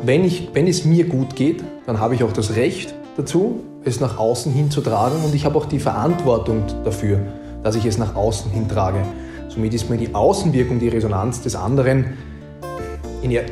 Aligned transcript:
Wenn, 0.00 0.24
ich, 0.24 0.48
wenn 0.52 0.66
es 0.66 0.84
mir 0.84 1.04
gut 1.04 1.36
geht, 1.36 1.62
dann 1.86 2.00
habe 2.00 2.14
ich 2.14 2.24
auch 2.24 2.32
das 2.32 2.56
Recht 2.56 2.94
dazu, 3.16 3.60
es 3.84 4.00
nach 4.00 4.18
außen 4.18 4.52
hin 4.52 4.70
zu 4.70 4.80
tragen 4.80 5.16
und 5.24 5.34
ich 5.34 5.44
habe 5.44 5.56
auch 5.58 5.66
die 5.66 5.78
Verantwortung 5.78 6.64
dafür, 6.84 7.20
dass 7.62 7.76
ich 7.76 7.84
es 7.84 7.98
nach 7.98 8.14
außen 8.14 8.50
hin 8.50 8.68
trage. 8.68 8.98
Somit 9.48 9.74
ist 9.74 9.90
mir 9.90 9.98
die 9.98 10.14
Außenwirkung, 10.14 10.78
die 10.78 10.88
Resonanz 10.88 11.42
des 11.42 11.54
anderen 11.54 12.16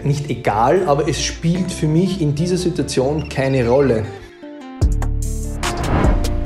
nicht 0.03 0.29
egal, 0.29 0.89
aber 0.89 1.09
es 1.09 1.23
spielt 1.23 1.71
für 1.71 1.87
mich 1.87 2.21
in 2.21 2.35
dieser 2.35 2.57
Situation 2.57 3.29
keine 3.29 3.69
Rolle. 3.69 4.04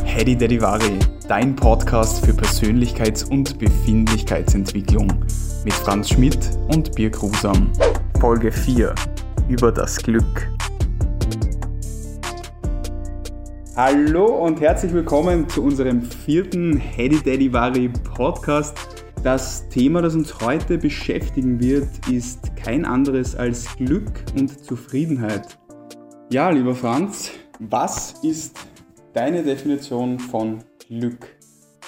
Hedy 0.05 0.37
Dedivari, 0.37 0.99
dein 1.27 1.57
Podcast 1.57 2.25
für 2.25 2.33
Persönlichkeits- 2.33 3.29
und 3.31 3.59
Befindlichkeitsentwicklung 3.59 5.11
mit 5.65 5.73
Franz 5.73 6.11
Schmidt 6.11 6.39
und 6.69 6.95
Birk 6.95 7.23
Rusam. 7.23 7.71
Folge 8.21 8.53
4 8.53 8.95
über 9.49 9.71
das 9.71 9.99
Glück. 9.99 10.49
Hallo 13.77 14.27
und 14.45 14.61
herzlich 14.61 14.93
willkommen 14.93 15.49
zu 15.49 15.63
unserem 15.63 16.03
vierten 16.03 16.77
Hedy 16.77 17.21
Dedivari 17.21 17.89
Podcast. 17.89 18.79
Das 19.23 19.69
Thema, 19.69 20.01
das 20.01 20.15
uns 20.15 20.41
heute 20.41 20.79
beschäftigen 20.79 21.61
wird, 21.61 21.89
ist 22.11 22.55
kein 22.57 22.85
anderes 22.85 23.35
als 23.35 23.67
Glück 23.77 24.11
und 24.39 24.65
Zufriedenheit. 24.65 25.59
Ja, 26.31 26.51
lieber 26.51 26.75
Franz, 26.75 27.33
was 27.59 28.15
ist 28.23 28.59
deine 29.13 29.43
Definition 29.43 30.19
von 30.19 30.59
Glück? 30.89 31.27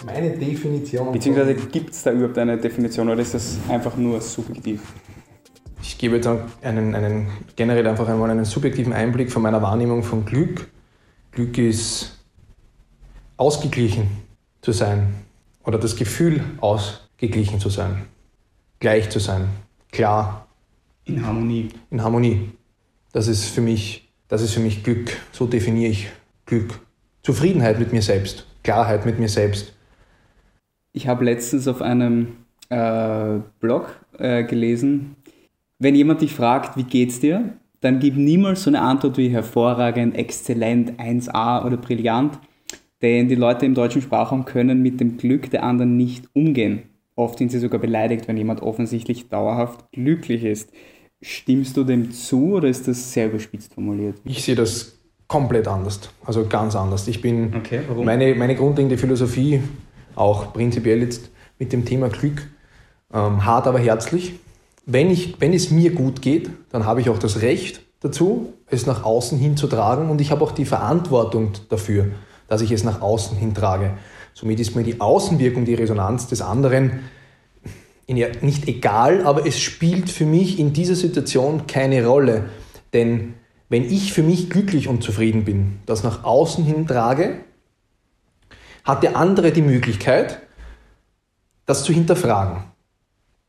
Meine 0.05 0.37
Definition. 0.37 1.13
Beziehungsweise 1.13 1.55
gibt 1.55 1.91
es 1.91 2.03
da 2.03 2.13
überhaupt 2.13 2.37
eine 2.37 2.59
Definition 2.59 3.09
oder 3.09 3.21
ist 3.21 3.35
das 3.35 3.59
einfach 3.69 3.97
nur 3.97 4.21
subjektiv? 4.21 4.83
Ich 5.87 5.99
gebe 5.99 6.17
jetzt 6.17 6.27
einen, 6.27 6.97
einen, 6.97 7.29
generell 7.55 7.87
einfach 7.87 8.09
einmal 8.09 8.29
einen 8.29 8.45
subjektiven 8.45 8.93
Einblick 8.93 9.31
von 9.31 9.41
meiner 9.41 9.63
Wahrnehmung 9.63 10.03
von 10.03 10.25
Glück. 10.25 10.69
Glück 11.31 11.57
ist 11.59 12.19
ausgeglichen 13.37 14.09
zu 14.63 14.73
sein 14.73 15.15
oder 15.65 15.79
das 15.79 15.95
Gefühl 15.95 16.43
ausgeglichen 16.61 17.61
zu 17.61 17.69
sein, 17.69 18.03
gleich 18.81 19.11
zu 19.11 19.21
sein, 19.21 19.49
klar. 19.93 20.49
In 21.05 21.25
Harmonie. 21.25 21.69
In 21.91 22.03
Harmonie. 22.03 22.51
Das 23.13 23.29
ist 23.29 23.45
für 23.45 23.61
mich, 23.61 24.13
das 24.27 24.43
ist 24.43 24.55
für 24.55 24.61
mich 24.61 24.83
Glück. 24.83 25.17
So 25.31 25.47
definiere 25.47 25.93
ich 25.93 26.09
Glück. 26.47 26.81
Zufriedenheit 27.23 27.79
mit 27.79 27.93
mir 27.93 28.03
selbst, 28.03 28.45
Klarheit 28.65 29.07
mit 29.07 29.21
mir 29.21 29.29
selbst. 29.29 29.73
Ich 30.93 31.07
habe 31.07 31.25
letztens 31.25 31.69
auf 31.69 31.81
einem 31.81 32.39
äh, 32.71 33.39
Blog 33.61 34.01
äh, 34.19 34.43
gelesen, 34.43 35.15
wenn 35.79 35.95
jemand 35.95 36.21
dich 36.21 36.33
fragt, 36.35 36.77
wie 36.77 36.85
geht's 36.85 37.21
dir, 37.21 37.57
dann 37.81 37.99
gib 37.99 38.17
niemals 38.17 38.63
so 38.63 38.71
eine 38.71 38.81
Antwort 38.81 39.19
wie 39.19 39.29
hervorragend, 39.29 40.17
exzellent, 40.17 40.99
1a 40.99 41.65
oder 41.65 41.77
brillant, 41.77 42.39
denn 43.03 43.29
die 43.29 43.35
Leute 43.35 43.67
im 43.67 43.75
deutschen 43.75 44.03
Sprachraum 44.03 44.45
können 44.45 44.83
mit 44.83 45.01
dem 45.01 45.19
Glück 45.19 45.51
der 45.51 45.63
anderen 45.63 45.97
nicht 45.97 46.25
umgehen. 46.33 46.85
Oft 47.15 47.39
sind 47.39 47.51
sie 47.51 47.59
sogar 47.59 47.81
beleidigt, 47.81 48.29
wenn 48.29 48.37
jemand 48.37 48.63
offensichtlich 48.63 49.29
dauerhaft 49.29 49.91
glücklich 49.93 50.45
ist. 50.45 50.71
Stimmst 51.23 51.77
du 51.77 51.85
dem 51.85 52.13
zu 52.13 52.55
oder 52.55 52.69
ist 52.69 52.89
das 52.89 53.13
sehr 53.13 53.27
überspitzt 53.27 53.75
formuliert? 53.75 54.17
Ich 54.25 54.43
sehe 54.43 54.55
das 54.55 54.99
komplett 55.29 55.67
anders. 55.67 56.01
Also 56.25 56.47
ganz 56.47 56.77
anders. 56.77 57.09
Ich 57.09 57.23
bin 57.23 57.55
okay, 57.57 57.81
meine, 58.05 58.35
meine 58.35 58.55
grundlegende 58.55 58.99
Philosophie, 58.99 59.61
auch 60.15 60.53
prinzipiell 60.53 61.01
jetzt 61.01 61.31
mit 61.59 61.73
dem 61.73 61.85
Thema 61.85 62.09
Glück, 62.09 62.49
ähm, 63.13 63.45
hart 63.45 63.67
aber 63.67 63.79
herzlich. 63.79 64.35
Wenn, 64.87 65.11
ich, 65.11 65.41
wenn 65.41 65.53
es 65.53 65.73
mir 65.73 65.93
gut 65.93 66.23
geht, 66.23 66.49
dann 66.71 66.87
habe 66.87 67.01
ich 67.01 67.11
auch 67.11 67.19
das 67.19 67.43
Recht 67.43 67.83
dazu, 68.01 68.53
es 68.69 68.87
nach 68.87 69.03
außen 69.03 69.37
hin 69.37 69.57
zu 69.57 69.67
tragen 69.67 70.11
und 70.11 70.21
ich 70.21 70.31
habe 70.31 70.45
auch 70.45 70.53
die 70.53 70.65
Verantwortung 70.65 71.53
dafür, 71.69 72.07
dass 72.47 72.61
ich 72.61 72.71
es 72.71 72.85
nach 72.85 73.01
außen 73.01 73.37
hin 73.37 73.53
trage. 73.53 73.99
Somit 74.33 74.61
ist 74.61 74.77
mir 74.77 74.85
die 74.85 75.01
Außenwirkung, 75.01 75.65
die 75.65 75.75
Resonanz 75.75 76.29
des 76.29 76.41
anderen 76.41 77.01
nicht 78.07 78.69
egal, 78.69 79.27
aber 79.27 79.45
es 79.45 79.59
spielt 79.59 80.09
für 80.09 80.27
mich 80.27 80.61
in 80.61 80.73
dieser 80.73 80.95
Situation 80.95 81.67
keine 81.67 82.07
Rolle. 82.07 82.51
Denn 82.93 83.35
wenn 83.69 83.85
ich 83.85 84.13
für 84.13 84.23
mich 84.23 84.49
glücklich 84.49 84.87
und 84.87 85.03
zufrieden 85.03 85.45
bin, 85.45 85.81
das 85.87 86.05
nach 86.05 86.23
außen 86.23 86.65
hin 86.65 86.87
trage, 86.87 87.41
hat 88.85 89.03
der 89.03 89.17
andere 89.17 89.51
die 89.51 89.63
Möglichkeit, 89.63 90.41
das 91.65 91.83
zu 91.83 91.93
hinterfragen. 91.93 92.63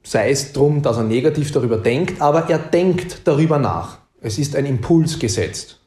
Sei 0.07 0.29
es 0.29 0.53
darum, 0.53 0.81
dass 0.81 0.95
er 0.95 1.03
negativ 1.03 1.51
darüber 1.51 1.75
denkt, 1.75 2.21
aber 2.21 2.49
er 2.49 2.59
denkt 2.59 3.23
darüber 3.25 3.59
nach. 3.59 3.97
Es 4.21 4.37
ist 4.37 4.55
ein 4.55 4.65
Impuls 4.65 5.19
gesetzt. 5.19 5.81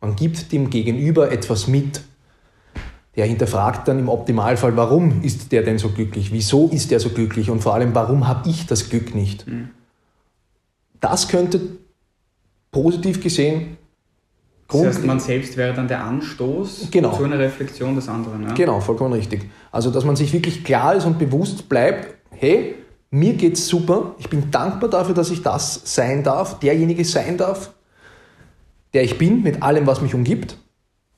Man 0.00 0.16
gibt 0.16 0.50
dem 0.50 0.70
Gegenüber 0.70 1.30
etwas 1.30 1.68
mit. 1.68 2.00
Der 3.14 3.26
hinterfragt 3.26 3.86
dann 3.86 4.00
im 4.00 4.08
Optimalfall, 4.08 4.76
warum 4.76 5.22
ist 5.22 5.52
der 5.52 5.62
denn 5.62 5.78
so 5.78 5.90
glücklich? 5.90 6.32
Wieso 6.32 6.66
ist 6.66 6.90
der 6.90 6.98
so 6.98 7.10
glücklich? 7.10 7.48
Und 7.48 7.60
vor 7.60 7.74
allem, 7.74 7.94
warum 7.94 8.26
habe 8.26 8.50
ich 8.50 8.66
das 8.66 8.90
Glück 8.90 9.14
nicht? 9.14 9.46
Mhm. 9.46 9.70
Das 11.00 11.28
könnte 11.28 11.60
positiv 12.72 13.22
gesehen. 13.22 13.76
Grund 14.66 14.86
das 14.86 14.96
heißt, 14.96 15.06
man 15.06 15.20
selbst 15.20 15.56
wäre 15.56 15.74
dann 15.74 15.86
der 15.86 16.02
Anstoß 16.02 16.88
genau. 16.90 17.16
zu 17.16 17.22
einer 17.22 17.38
Reflexion 17.38 17.94
des 17.94 18.08
anderen. 18.08 18.48
Ja? 18.48 18.54
Genau, 18.54 18.80
vollkommen 18.80 19.12
richtig. 19.12 19.48
Also, 19.70 19.92
dass 19.92 20.04
man 20.04 20.16
sich 20.16 20.32
wirklich 20.32 20.64
klar 20.64 20.96
ist 20.96 21.04
und 21.04 21.20
bewusst 21.20 21.68
bleibt, 21.68 22.16
hey, 22.30 22.74
mir 23.10 23.34
geht's 23.34 23.66
super, 23.66 24.14
ich 24.18 24.28
bin 24.28 24.50
dankbar 24.50 24.88
dafür, 24.88 25.14
dass 25.14 25.30
ich 25.30 25.42
das 25.42 25.80
sein 25.84 26.22
darf, 26.22 26.60
derjenige 26.60 27.04
sein 27.04 27.36
darf, 27.36 27.72
der 28.94 29.02
ich 29.02 29.18
bin, 29.18 29.42
mit 29.42 29.62
allem, 29.62 29.86
was 29.86 30.00
mich 30.00 30.14
umgibt. 30.14 30.56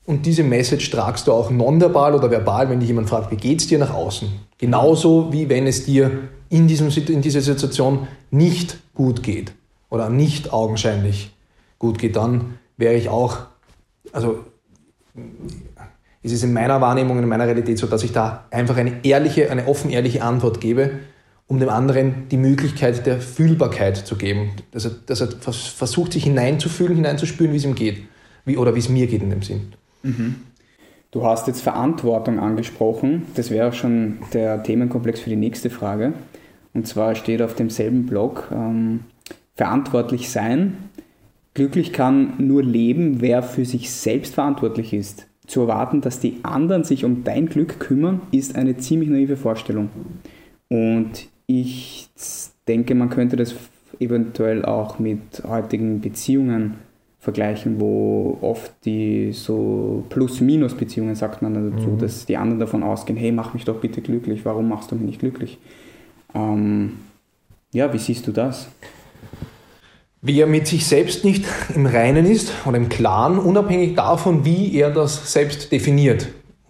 Und 0.05 0.25
diese 0.25 0.43
Message 0.43 0.89
tragst 0.89 1.27
du 1.27 1.31
auch 1.31 1.49
nonverbal 1.49 2.13
oder 2.13 2.29
verbal, 2.29 2.69
wenn 2.69 2.79
dich 2.79 2.89
jemand 2.89 3.09
fragt, 3.09 3.31
wie 3.31 3.37
geht's 3.37 3.67
dir 3.67 3.79
nach 3.79 3.93
außen. 3.93 4.27
Genauso 4.57 5.31
wie 5.31 5.47
wenn 5.47 5.65
es 5.65 5.85
dir 5.85 6.29
in, 6.49 6.67
diesem, 6.67 6.89
in 6.89 7.21
dieser 7.21 7.41
Situation 7.41 8.07
nicht 8.29 8.77
gut 8.93 9.23
geht 9.23 9.53
oder 9.89 10.09
nicht 10.09 10.51
augenscheinlich 10.51 11.31
gut 11.79 11.99
geht, 11.99 12.15
dann 12.15 12.59
wäre 12.75 12.95
ich 12.95 13.07
auch, 13.07 13.37
also 14.11 14.39
ist 16.21 16.33
es 16.33 16.43
in 16.43 16.53
meiner 16.53 16.81
Wahrnehmung, 16.81 17.19
in 17.19 17.27
meiner 17.27 17.45
Realität 17.45 17.77
so, 17.77 17.87
dass 17.87 18.03
ich 18.03 18.11
da 18.11 18.45
einfach 18.51 18.77
eine 18.77 19.05
ehrliche, 19.05 19.49
eine 19.51 19.67
offen 19.67 19.89
ehrliche 19.89 20.21
Antwort 20.21 20.59
gebe, 20.59 20.99
um 21.47 21.59
dem 21.59 21.69
anderen 21.69 22.27
die 22.29 22.37
Möglichkeit 22.37 23.05
der 23.05 23.19
Fühlbarkeit 23.19 23.97
zu 23.97 24.15
geben. 24.15 24.51
Dass 24.71 24.85
er, 24.85 24.91
dass 25.05 25.21
er 25.21 25.29
versucht, 25.29 26.13
sich 26.13 26.23
hineinzufühlen, 26.23 26.95
hineinzuspüren, 26.95 27.53
wie 27.53 27.57
es 27.57 27.65
ihm 27.65 27.75
geht. 27.75 28.03
Wie, 28.45 28.57
oder 28.57 28.75
wie 28.75 28.79
es 28.79 28.89
mir 28.89 29.07
geht 29.07 29.21
in 29.21 29.29
dem 29.29 29.41
Sinn. 29.41 29.73
Mhm. 30.03 30.35
Du 31.11 31.23
hast 31.23 31.47
jetzt 31.47 31.61
Verantwortung 31.61 32.39
angesprochen. 32.39 33.27
Das 33.35 33.51
wäre 33.51 33.69
auch 33.69 33.73
schon 33.73 34.19
der 34.33 34.63
Themenkomplex 34.63 35.19
für 35.19 35.29
die 35.29 35.35
nächste 35.35 35.69
Frage. 35.69 36.13
Und 36.73 36.87
zwar 36.87 37.13
steht 37.15 37.41
auf 37.41 37.53
demselben 37.53 38.07
Blog, 38.07 38.49
ähm, 38.51 39.01
verantwortlich 39.55 40.31
sein. 40.31 40.89
Glücklich 41.53 41.93
kann 41.93 42.33
nur 42.39 42.63
leben, 42.63 43.21
wer 43.21 43.43
für 43.43 43.63
sich 43.63 43.91
selbst 43.91 44.33
verantwortlich 44.33 44.91
ist. 44.91 45.27
Zu 45.45 45.61
erwarten, 45.61 46.01
dass 46.01 46.19
die 46.19 46.37
anderen 46.41 46.83
sich 46.83 47.05
um 47.05 47.23
dein 47.23 47.47
Glück 47.47 47.79
kümmern, 47.79 48.21
ist 48.31 48.55
eine 48.55 48.77
ziemlich 48.77 49.09
naive 49.09 49.37
Vorstellung. 49.37 49.89
Und 50.69 51.27
ich 51.47 52.09
denke, 52.67 52.95
man 52.95 53.09
könnte 53.09 53.35
das 53.35 53.55
eventuell 53.99 54.65
auch 54.65 54.99
mit 54.99 55.43
heutigen 55.47 56.01
Beziehungen 56.01 56.75
vergleichen, 57.19 57.79
wo 57.79 58.37
oft 58.41 58.73
die 58.83 59.31
so 59.31 60.03
Plus-Minus-Beziehungen, 60.09 61.15
sagt 61.15 61.41
man 61.41 61.71
dazu, 61.71 61.91
mhm. 61.91 61.99
dass 61.99 62.25
die 62.25 62.35
anderen 62.35 62.59
davon 62.59 62.83
ausgehen, 62.83 63.17
hey, 63.17 63.31
mach 63.31 63.53
mich 63.53 63.63
doch 63.63 63.79
bitte 63.79 64.01
glücklich, 64.01 64.43
warum 64.43 64.67
machst 64.67 64.91
du 64.91 64.95
mich 64.95 65.05
nicht 65.05 65.19
glücklich? 65.19 65.57
Ähm, 66.35 66.97
ja, 67.71 67.93
wie 67.93 67.97
siehst 67.97 68.27
du 68.27 68.31
das? 68.33 68.67
Wer 70.21 70.47
mit 70.47 70.67
sich 70.67 70.85
selbst 70.85 71.23
nicht 71.23 71.45
im 71.73 71.85
Reinen 71.85 72.25
ist 72.25 72.51
oder 72.65 72.77
im 72.77 72.89
Klaren, 72.89 73.39
unabhängig 73.39 73.95
davon, 73.95 74.43
wie 74.43 74.75
er 74.75 74.89
das 74.89 75.31
selbst 75.31 75.71
definiert, 75.71 76.27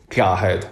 Klarheit, 0.10 0.70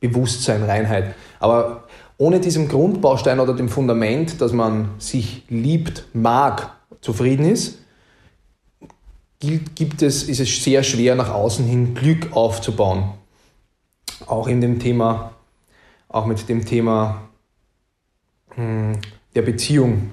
Bewusstsein, 0.00 0.62
Reinheit. 0.62 1.14
Aber 1.40 1.84
ohne 2.20 2.40
diesem 2.40 2.68
Grundbaustein 2.68 3.40
oder 3.40 3.54
dem 3.54 3.68
Fundament, 3.68 4.40
dass 4.40 4.52
man 4.52 4.90
sich 4.98 5.44
liebt, 5.48 6.04
mag, 6.12 6.76
zufrieden 7.00 7.46
ist, 7.46 7.78
gibt 9.38 10.02
es, 10.02 10.24
ist 10.24 10.40
es 10.40 10.62
sehr 10.62 10.82
schwer, 10.82 11.14
nach 11.14 11.32
außen 11.32 11.64
hin 11.64 11.94
Glück 11.94 12.32
aufzubauen. 12.32 13.14
Auch 14.26 14.48
in 14.48 14.60
dem 14.60 14.78
Thema, 14.78 15.32
auch 16.08 16.26
mit 16.26 16.48
dem 16.48 16.66
Thema 16.66 17.22
hm, 18.54 18.98
der 19.34 19.42
Beziehung 19.42 20.10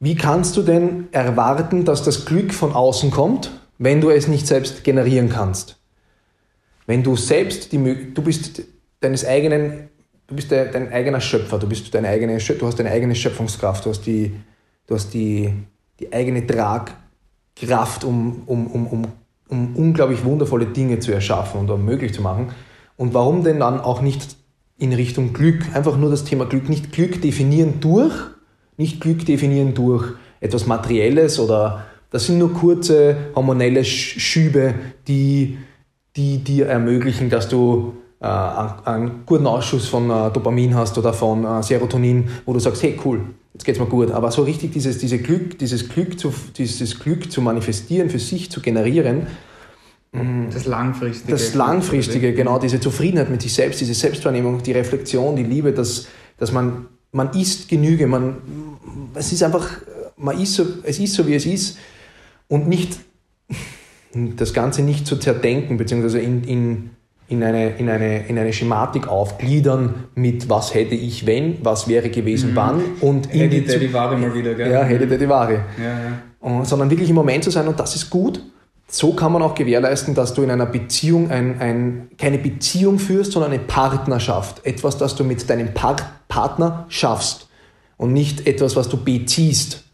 wie 0.00 0.14
kannst 0.14 0.56
du 0.56 0.62
denn 0.62 1.08
erwarten, 1.10 1.84
dass 1.84 2.04
das 2.04 2.24
Glück 2.24 2.54
von 2.54 2.72
außen 2.72 3.10
kommt, 3.10 3.50
wenn 3.78 4.00
du 4.00 4.10
es 4.10 4.28
nicht 4.28 4.46
selbst 4.46 4.84
generieren 4.84 5.28
kannst? 5.28 5.76
Wenn 6.86 7.02
du 7.02 7.16
selbst 7.16 7.72
die 7.72 8.12
du 8.14 8.22
bist 8.22 8.62
deines 9.00 9.26
eigenen 9.26 9.87
du 10.28 10.36
bist 10.36 10.52
dein 10.52 10.92
eigener 10.92 11.20
Schöpfer, 11.20 11.58
du 11.58 11.68
bist 11.68 11.92
deine 11.92 12.08
eigene 12.08 12.38
du 12.38 12.66
hast 12.66 12.78
deine 12.78 12.90
eigene 12.90 13.14
Schöpfungskraft, 13.14 13.84
du 13.84 13.90
hast 13.90 14.02
die 14.06 14.32
du 14.86 14.94
hast 14.94 15.12
die 15.12 15.52
die 15.98 16.12
eigene 16.12 16.46
Trag 16.46 16.94
Kraft, 17.56 18.04
um, 18.04 18.42
um, 18.46 18.68
um, 18.68 18.86
um, 18.86 19.06
um 19.48 19.76
unglaublich 19.76 20.24
wundervolle 20.24 20.66
Dinge 20.66 21.00
zu 21.00 21.12
erschaffen 21.12 21.60
und 21.60 21.70
um 21.70 21.84
möglich 21.84 22.14
zu 22.14 22.22
machen. 22.22 22.52
Und 22.96 23.14
warum 23.14 23.42
denn 23.42 23.58
dann 23.58 23.80
auch 23.80 24.00
nicht 24.00 24.36
in 24.76 24.92
Richtung 24.92 25.32
Glück? 25.32 25.64
Einfach 25.74 25.96
nur 25.96 26.10
das 26.10 26.24
Thema 26.24 26.46
Glück, 26.46 26.68
nicht 26.68 26.92
Glück 26.92 27.20
definieren 27.20 27.80
durch, 27.80 28.14
nicht 28.76 29.00
Glück 29.00 29.26
definieren 29.26 29.74
durch 29.74 30.12
etwas 30.40 30.66
Materielles 30.66 31.40
oder 31.40 31.86
das 32.10 32.26
sind 32.26 32.38
nur 32.38 32.54
kurze 32.54 33.16
hormonelle 33.34 33.84
Schübe, 33.84 34.74
die, 35.08 35.58
die 36.16 36.38
dir 36.38 36.66
ermöglichen, 36.66 37.28
dass 37.28 37.48
du 37.48 37.96
äh, 38.20 38.26
einen 38.26 39.22
guten 39.26 39.46
Ausschuss 39.46 39.86
von 39.88 40.10
äh, 40.10 40.30
Dopamin 40.32 40.74
hast 40.74 40.98
oder 40.98 41.12
von 41.12 41.44
äh, 41.44 41.62
Serotonin, 41.62 42.28
wo 42.46 42.52
du 42.52 42.58
sagst, 42.58 42.82
hey 42.82 42.98
cool, 43.04 43.20
jetzt 43.54 43.64
geht's 43.64 43.78
mir 43.78 43.86
gut. 43.86 44.10
Aber 44.10 44.30
so 44.32 44.42
richtig 44.42 44.72
dieses, 44.72 44.98
diese 44.98 45.18
Glück, 45.18 45.58
dieses, 45.58 45.88
Glück 45.88 46.18
zu, 46.18 46.34
dieses 46.56 46.98
Glück 46.98 47.30
zu 47.30 47.40
manifestieren, 47.40 48.10
für 48.10 48.18
sich 48.18 48.50
zu 48.50 48.60
generieren, 48.60 49.28
mm, 50.12 50.50
das 50.52 50.66
Langfristige. 50.66 51.32
Das 51.32 51.54
Langfristige, 51.54 52.34
genau, 52.34 52.58
diese 52.58 52.80
Zufriedenheit 52.80 53.30
mit 53.30 53.42
sich 53.42 53.54
selbst, 53.54 53.80
diese 53.80 53.94
Selbstwahrnehmung, 53.94 54.64
die 54.64 54.72
Reflexion, 54.72 55.36
die 55.36 55.44
Liebe, 55.44 55.72
dass, 55.72 56.08
dass 56.38 56.50
man, 56.50 56.86
man 57.12 57.30
isst 57.34 57.68
Genüge, 57.68 58.08
man, 58.08 58.38
es 59.14 59.32
ist 59.32 59.44
einfach, 59.44 59.68
man 60.16 60.40
ist 60.40 60.54
so, 60.54 60.66
es 60.82 60.98
ist 60.98 61.14
so, 61.14 61.24
wie 61.28 61.34
es 61.34 61.46
ist 61.46 61.78
und 62.48 62.66
nicht, 62.66 62.98
das 64.12 64.52
Ganze 64.54 64.82
nicht 64.82 65.06
zu 65.06 65.18
zerdenken, 65.18 65.76
beziehungsweise 65.76 66.18
in, 66.18 66.42
in 66.42 66.90
in 67.28 67.42
eine, 67.42 67.76
in, 67.76 67.88
eine, 67.90 68.26
in 68.26 68.38
eine 68.38 68.52
Schematik 68.52 69.06
aufgliedern 69.06 70.06
mit 70.14 70.48
was 70.48 70.74
hätte 70.74 70.94
ich 70.94 71.26
wenn, 71.26 71.58
was 71.62 71.86
wäre 71.86 72.08
gewesen 72.08 72.52
mhm. 72.52 72.56
wann 72.56 72.82
und 73.00 73.32
hätte 73.32 73.56
in 73.56 73.66
die, 73.66 73.78
die 73.78 73.92
Ware 73.92 74.16
mal 74.16 74.32
wieder, 74.34 74.54
gell? 74.54 74.70
Ja, 74.72 74.82
hätte 74.82 75.06
der 75.06 75.18
die 75.18 75.28
Ware. 75.28 75.64
Ja, 75.78 75.84
ja. 75.84 76.18
Und, 76.40 76.66
sondern 76.66 76.88
wirklich 76.90 77.10
im 77.10 77.16
Moment 77.16 77.44
zu 77.44 77.50
sein 77.50 77.68
und 77.68 77.78
das 77.78 77.94
ist 77.94 78.08
gut. 78.08 78.42
So 78.90 79.12
kann 79.12 79.32
man 79.32 79.42
auch 79.42 79.54
gewährleisten, 79.54 80.14
dass 80.14 80.32
du 80.32 80.42
in 80.42 80.50
einer 80.50 80.64
Beziehung 80.64 81.30
ein, 81.30 81.60
ein, 81.60 82.08
keine 82.16 82.38
Beziehung 82.38 82.98
führst, 82.98 83.32
sondern 83.32 83.52
eine 83.52 83.60
Partnerschaft. 83.60 84.64
Etwas, 84.64 84.96
das 84.96 85.14
du 85.14 85.24
mit 85.24 85.48
deinem 85.50 85.74
Par 85.74 85.96
Partner 86.28 86.86
schaffst 86.88 87.48
und 87.98 88.14
nicht 88.14 88.46
etwas, 88.46 88.76
was 88.76 88.88
du 88.88 88.96
beziehst. 88.96 89.84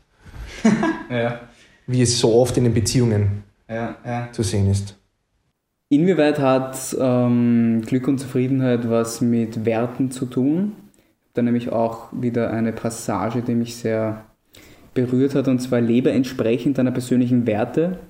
ja. 1.11 1.41
Wie 1.89 2.03
es 2.03 2.21
so 2.21 2.35
oft 2.35 2.57
in 2.57 2.65
den 2.65 2.75
Beziehungen 2.75 3.43
ja, 3.69 3.97
zu 4.31 4.45
sehen 4.45 4.71
ist. 4.71 4.97
Inwieweit 5.95 6.41
hat 6.41 6.97
ähm, 6.99 7.83
Glück 7.87 8.09
und 8.09 8.19
Zufriedenheit 8.19 8.91
was 8.91 9.21
mit 9.21 9.65
Werten 9.65 10.11
zu 10.11 10.27
tun? 10.27 10.73
Da 11.35 11.43
nämlich 11.43 11.71
auch 11.71 12.09
wieder 12.11 12.51
eine 12.51 12.73
Passage, 12.73 13.43
die 13.43 13.55
mich 13.55 13.77
sehr 13.77 14.25
berührt 14.93 15.37
hat, 15.37 15.47
und 15.47 15.61
zwar 15.61 15.81
lebe 15.81 16.11
entsprechend 16.11 16.79
deiner 16.79 16.91
persönlichen 16.91 17.47
Werte. 17.47 18.01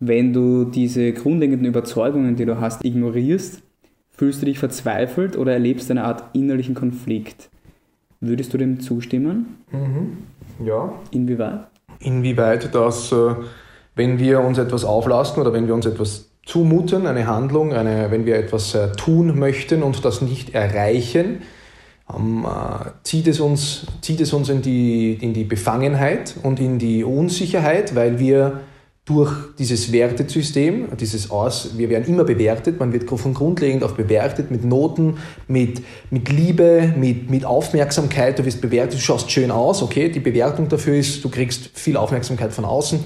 Wenn 0.00 0.32
du 0.32 0.64
diese 0.64 1.12
grundlegenden 1.12 1.66
Überzeugungen, 1.66 2.36
die 2.36 2.46
du 2.46 2.58
hast, 2.60 2.82
ignorierst, 2.82 3.60
fühlst 4.08 4.40
du 4.40 4.46
dich 4.46 4.58
verzweifelt 4.58 5.36
oder 5.36 5.52
erlebst 5.52 5.90
eine 5.90 6.04
Art 6.04 6.34
innerlichen 6.34 6.74
Konflikt. 6.74 7.50
Würdest 8.20 8.54
du 8.54 8.58
dem 8.58 8.80
zustimmen? 8.80 9.58
Mhm. 9.70 10.64
Ja. 10.64 10.94
Inwieweit? 11.10 11.66
Inwieweit, 12.00 12.74
dass 12.74 13.12
äh, 13.12 13.34
wenn 13.96 14.18
wir 14.18 14.40
uns 14.40 14.56
etwas 14.56 14.86
auflasten 14.86 15.42
oder 15.42 15.52
wenn 15.52 15.66
wir 15.66 15.74
uns 15.74 15.84
etwas 15.84 16.31
zumuten, 16.44 17.06
eine 17.06 17.26
Handlung, 17.26 17.72
eine, 17.72 18.10
wenn 18.10 18.26
wir 18.26 18.36
etwas 18.36 18.74
äh, 18.74 18.92
tun 18.92 19.38
möchten 19.38 19.82
und 19.82 20.04
das 20.04 20.22
nicht 20.22 20.54
erreichen, 20.54 21.42
ähm, 22.14 22.44
äh, 22.44 22.90
zieht 23.04 23.28
es 23.28 23.40
uns, 23.40 23.86
zieht 24.00 24.20
es 24.20 24.32
uns 24.32 24.48
in, 24.48 24.62
die, 24.62 25.14
in 25.14 25.34
die 25.34 25.44
Befangenheit 25.44 26.34
und 26.42 26.60
in 26.60 26.78
die 26.78 27.04
Unsicherheit, 27.04 27.94
weil 27.94 28.18
wir 28.18 28.60
durch 29.04 29.32
dieses 29.58 29.90
Wertesystem, 29.90 30.96
dieses 30.96 31.30
Aus, 31.32 31.76
wir 31.76 31.90
werden 31.90 32.06
immer 32.06 32.22
bewertet, 32.22 32.78
man 32.78 32.92
wird 32.92 33.10
von 33.10 33.34
grundlegend 33.34 33.82
auf 33.82 33.94
bewertet 33.94 34.52
mit 34.52 34.64
Noten, 34.64 35.18
mit, 35.48 35.82
mit 36.10 36.28
Liebe, 36.28 36.94
mit, 36.96 37.28
mit 37.28 37.44
Aufmerksamkeit, 37.44 38.38
du 38.38 38.44
wirst 38.44 38.60
bewertet, 38.60 38.94
du 38.94 39.02
schaust 39.02 39.30
schön 39.32 39.50
aus, 39.50 39.82
okay, 39.82 40.08
die 40.08 40.20
Bewertung 40.20 40.68
dafür 40.68 40.94
ist, 40.94 41.24
du 41.24 41.30
kriegst 41.30 41.70
viel 41.74 41.96
Aufmerksamkeit 41.96 42.52
von 42.52 42.64
außen 42.64 43.00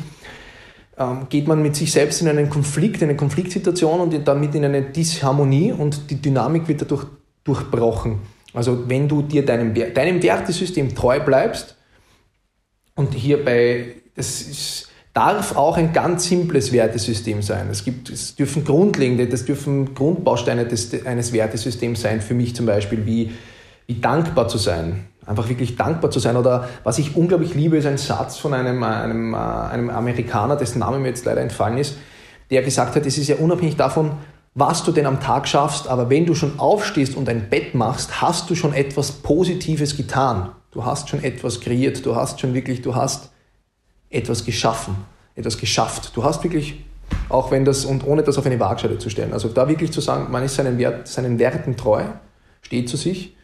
ähm, 0.99 1.27
geht 1.29 1.47
man 1.47 1.63
mit 1.63 1.77
sich 1.77 1.93
selbst 1.93 2.23
in 2.23 2.29
einen 2.29 2.49
Konflikt, 2.49 3.03
in 3.03 3.09
eine 3.09 3.17
Konfliktsituation 3.17 4.01
und 4.01 4.27
damit 4.27 4.55
in 4.55 4.65
eine 4.65 4.83
Disharmonie 4.83 5.73
und 5.73 6.11
die 6.11 6.17
Dynamik 6.17 6.69
wird 6.69 6.83
dadurch 6.83 7.07
durchbrochen. 7.45 8.21
Also 8.55 8.89
wenn 8.89 9.07
du 9.07 9.23
dir 9.23 9.45
deinem, 9.45 9.75
deinem 9.75 10.23
Wertesystem 10.23 10.95
treu 10.95 11.21
bleibst 11.21 11.77
und 12.95 13.13
hierbei, 13.15 13.97
das 14.15 14.41
ist, 14.41 14.89
darf 15.13 15.55
auch 15.57 15.77
ein 15.77 15.93
ganz 15.93 16.27
simples 16.27 16.73
Wertesystem 16.73 17.43
sein. 17.43 17.69
Es, 17.71 17.85
gibt, 17.85 18.09
es 18.09 18.35
dürfen 18.35 18.65
grundlegende, 18.65 19.27
das 19.27 19.45
dürfen 19.45 19.95
Grundbausteine 19.95 20.67
des, 20.67 21.05
eines 21.05 21.33
Wertesystems 21.33 22.01
sein, 22.01 22.23
für 22.23 22.35
mich 22.35 22.57
zum 22.57 22.65
Beispiel, 22.65 23.05
wie, 23.05 23.33
wie 23.87 24.01
dankbar 24.01 24.49
zu 24.49 24.57
sein 24.57 25.05
einfach 25.27 25.49
wirklich 25.49 25.77
dankbar 25.77 26.11
zu 26.11 26.21
sein. 26.21 26.37
Oder 26.37 26.69
was 26.85 26.99
ich 26.99 27.17
unglaublich 27.17 27.55
liebe, 27.55 27.77
ist 27.77 27.87
ein 27.87 27.99
Satz 27.99 28.39
von 28.39 28.55
einem, 28.55 28.83
einem, 28.83 29.35
äh, 29.35 29.37
einem 29.37 29.91
Amerikaner, 29.91 30.57
dessen 30.57 30.79
Name 30.79 30.99
mir 30.99 31.09
jetzt 31.09 31.25
leider 31.25 31.41
entfallen 31.41 31.79
ist, 31.79 31.97
der 32.51 32.63
gesagt 32.63 32.95
hat, 32.95 33.05
es 33.05 33.19
ist 33.19 33.29
ja 33.29 33.37
unabhängig 33.37 33.77
davon, 33.77 34.13
was 34.55 34.85
du 34.85 34.93
denn 34.93 35.05
am 35.05 35.21
Tag 35.21 35.47
schaffst, 35.49 35.89
aber 35.89 36.09
wenn 36.09 36.25
du 36.25 36.35
schon 36.35 36.59
aufstehst 36.59 37.15
und 37.17 37.29
ein 37.29 37.51
Bett 37.51 37.75
machst, 37.75 38.23
hast 38.23 38.49
du 38.49 38.55
schon 38.55 38.73
etwas 38.73 39.13
Positives 39.13 39.97
getan. 39.97 40.51
Du 40.71 40.85
hast 40.85 41.11
schon 41.11 41.23
etwas 41.23 41.61
kreiert, 41.61 42.07
du 42.07 42.17
hast 42.17 42.41
schon 42.41 42.55
wirklich, 42.55 42.81
du 42.81 42.95
hast 42.95 43.31
etwas 44.09 44.45
geschaffen, 44.45 44.97
etwas 45.35 45.59
geschafft. 45.59 46.13
Du 46.15 46.25
hast 46.25 46.43
wirklich, 46.43 46.85
auch 47.29 47.51
wenn 47.51 47.65
das, 47.67 47.85
und 47.85 48.07
ohne 48.07 48.23
das 48.23 48.39
auf 48.39 48.47
eine 48.47 48.59
Waagschale 48.59 48.99
zu 48.99 49.11
stellen, 49.11 49.33
also 49.35 49.49
da 49.49 49.69
wirklich 49.69 49.93
zu 49.93 50.01
sagen, 50.01 50.31
man 50.31 50.43
ist 50.43 50.55
seinen, 50.55 50.79
Wert, 50.79 51.07
seinen 51.07 51.39
Werten 51.39 51.77
treu, 51.77 52.05
steht 52.63 52.89
zu 52.89 52.97
sich 52.97 53.37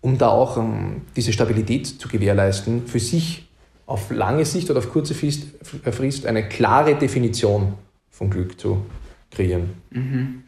um 0.00 0.18
da 0.18 0.28
auch 0.28 0.56
ähm, 0.56 1.02
diese 1.16 1.32
Stabilität 1.32 1.86
zu 1.86 2.08
gewährleisten, 2.08 2.86
für 2.86 3.00
sich 3.00 3.48
auf 3.86 4.10
lange 4.10 4.44
Sicht 4.44 4.70
oder 4.70 4.78
auf 4.78 4.90
kurze 4.90 5.14
äh, 5.14 5.92
Frist 5.92 6.26
eine 6.26 6.48
klare 6.48 6.94
Definition 6.94 7.74
von 8.10 8.30
Glück 8.30 8.60
zu 8.60 8.82
kreieren. 9.30 9.70
Mhm. 9.90 10.42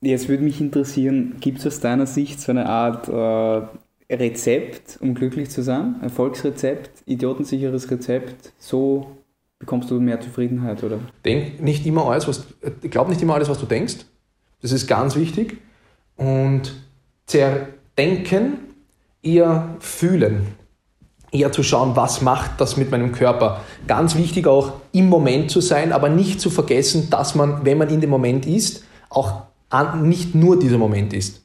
Jetzt 0.00 0.28
würde 0.28 0.44
mich 0.44 0.60
interessieren, 0.60 1.36
gibt 1.40 1.58
es 1.58 1.66
aus 1.66 1.80
deiner 1.80 2.06
Sicht 2.06 2.40
so 2.40 2.52
eine 2.52 2.66
Art 2.66 3.08
äh, 3.08 4.14
Rezept, 4.14 4.98
um 5.00 5.14
glücklich 5.14 5.50
zu 5.50 5.62
sein? 5.62 5.96
Erfolgsrezept, 6.02 7.02
idiotensicheres 7.06 7.90
Rezept? 7.90 8.52
So 8.58 9.16
bekommst 9.58 9.90
du 9.90 9.98
mehr 9.98 10.20
Zufriedenheit, 10.20 10.84
oder? 10.84 11.00
Denk 11.24 11.60
nicht 11.62 11.86
immer 11.86 12.06
alles, 12.08 12.28
was, 12.28 12.46
glaub 12.82 13.08
nicht 13.08 13.22
immer 13.22 13.34
alles, 13.34 13.48
was 13.48 13.58
du 13.58 13.66
denkst. 13.66 13.96
Das 14.60 14.72
ist 14.72 14.86
ganz 14.86 15.16
wichtig. 15.16 15.58
Und 16.16 16.74
zer, 17.26 17.68
denken, 17.98 18.58
eher 19.22 19.76
fühlen. 19.80 20.46
Eher 21.32 21.52
zu 21.52 21.62
schauen, 21.62 21.96
was 21.96 22.22
macht 22.22 22.60
das 22.60 22.76
mit 22.76 22.90
meinem 22.90 23.12
Körper. 23.12 23.60
Ganz 23.86 24.16
wichtig 24.16 24.46
auch 24.46 24.74
im 24.92 25.08
Moment 25.08 25.50
zu 25.50 25.60
sein, 25.60 25.92
aber 25.92 26.08
nicht 26.08 26.40
zu 26.40 26.50
vergessen, 26.50 27.10
dass 27.10 27.34
man, 27.34 27.64
wenn 27.64 27.78
man 27.78 27.90
in 27.90 28.00
dem 28.00 28.10
Moment 28.10 28.46
ist, 28.46 28.84
auch 29.10 29.42
nicht 29.96 30.34
nur 30.34 30.58
dieser 30.58 30.78
Moment 30.78 31.12
ist. 31.12 31.42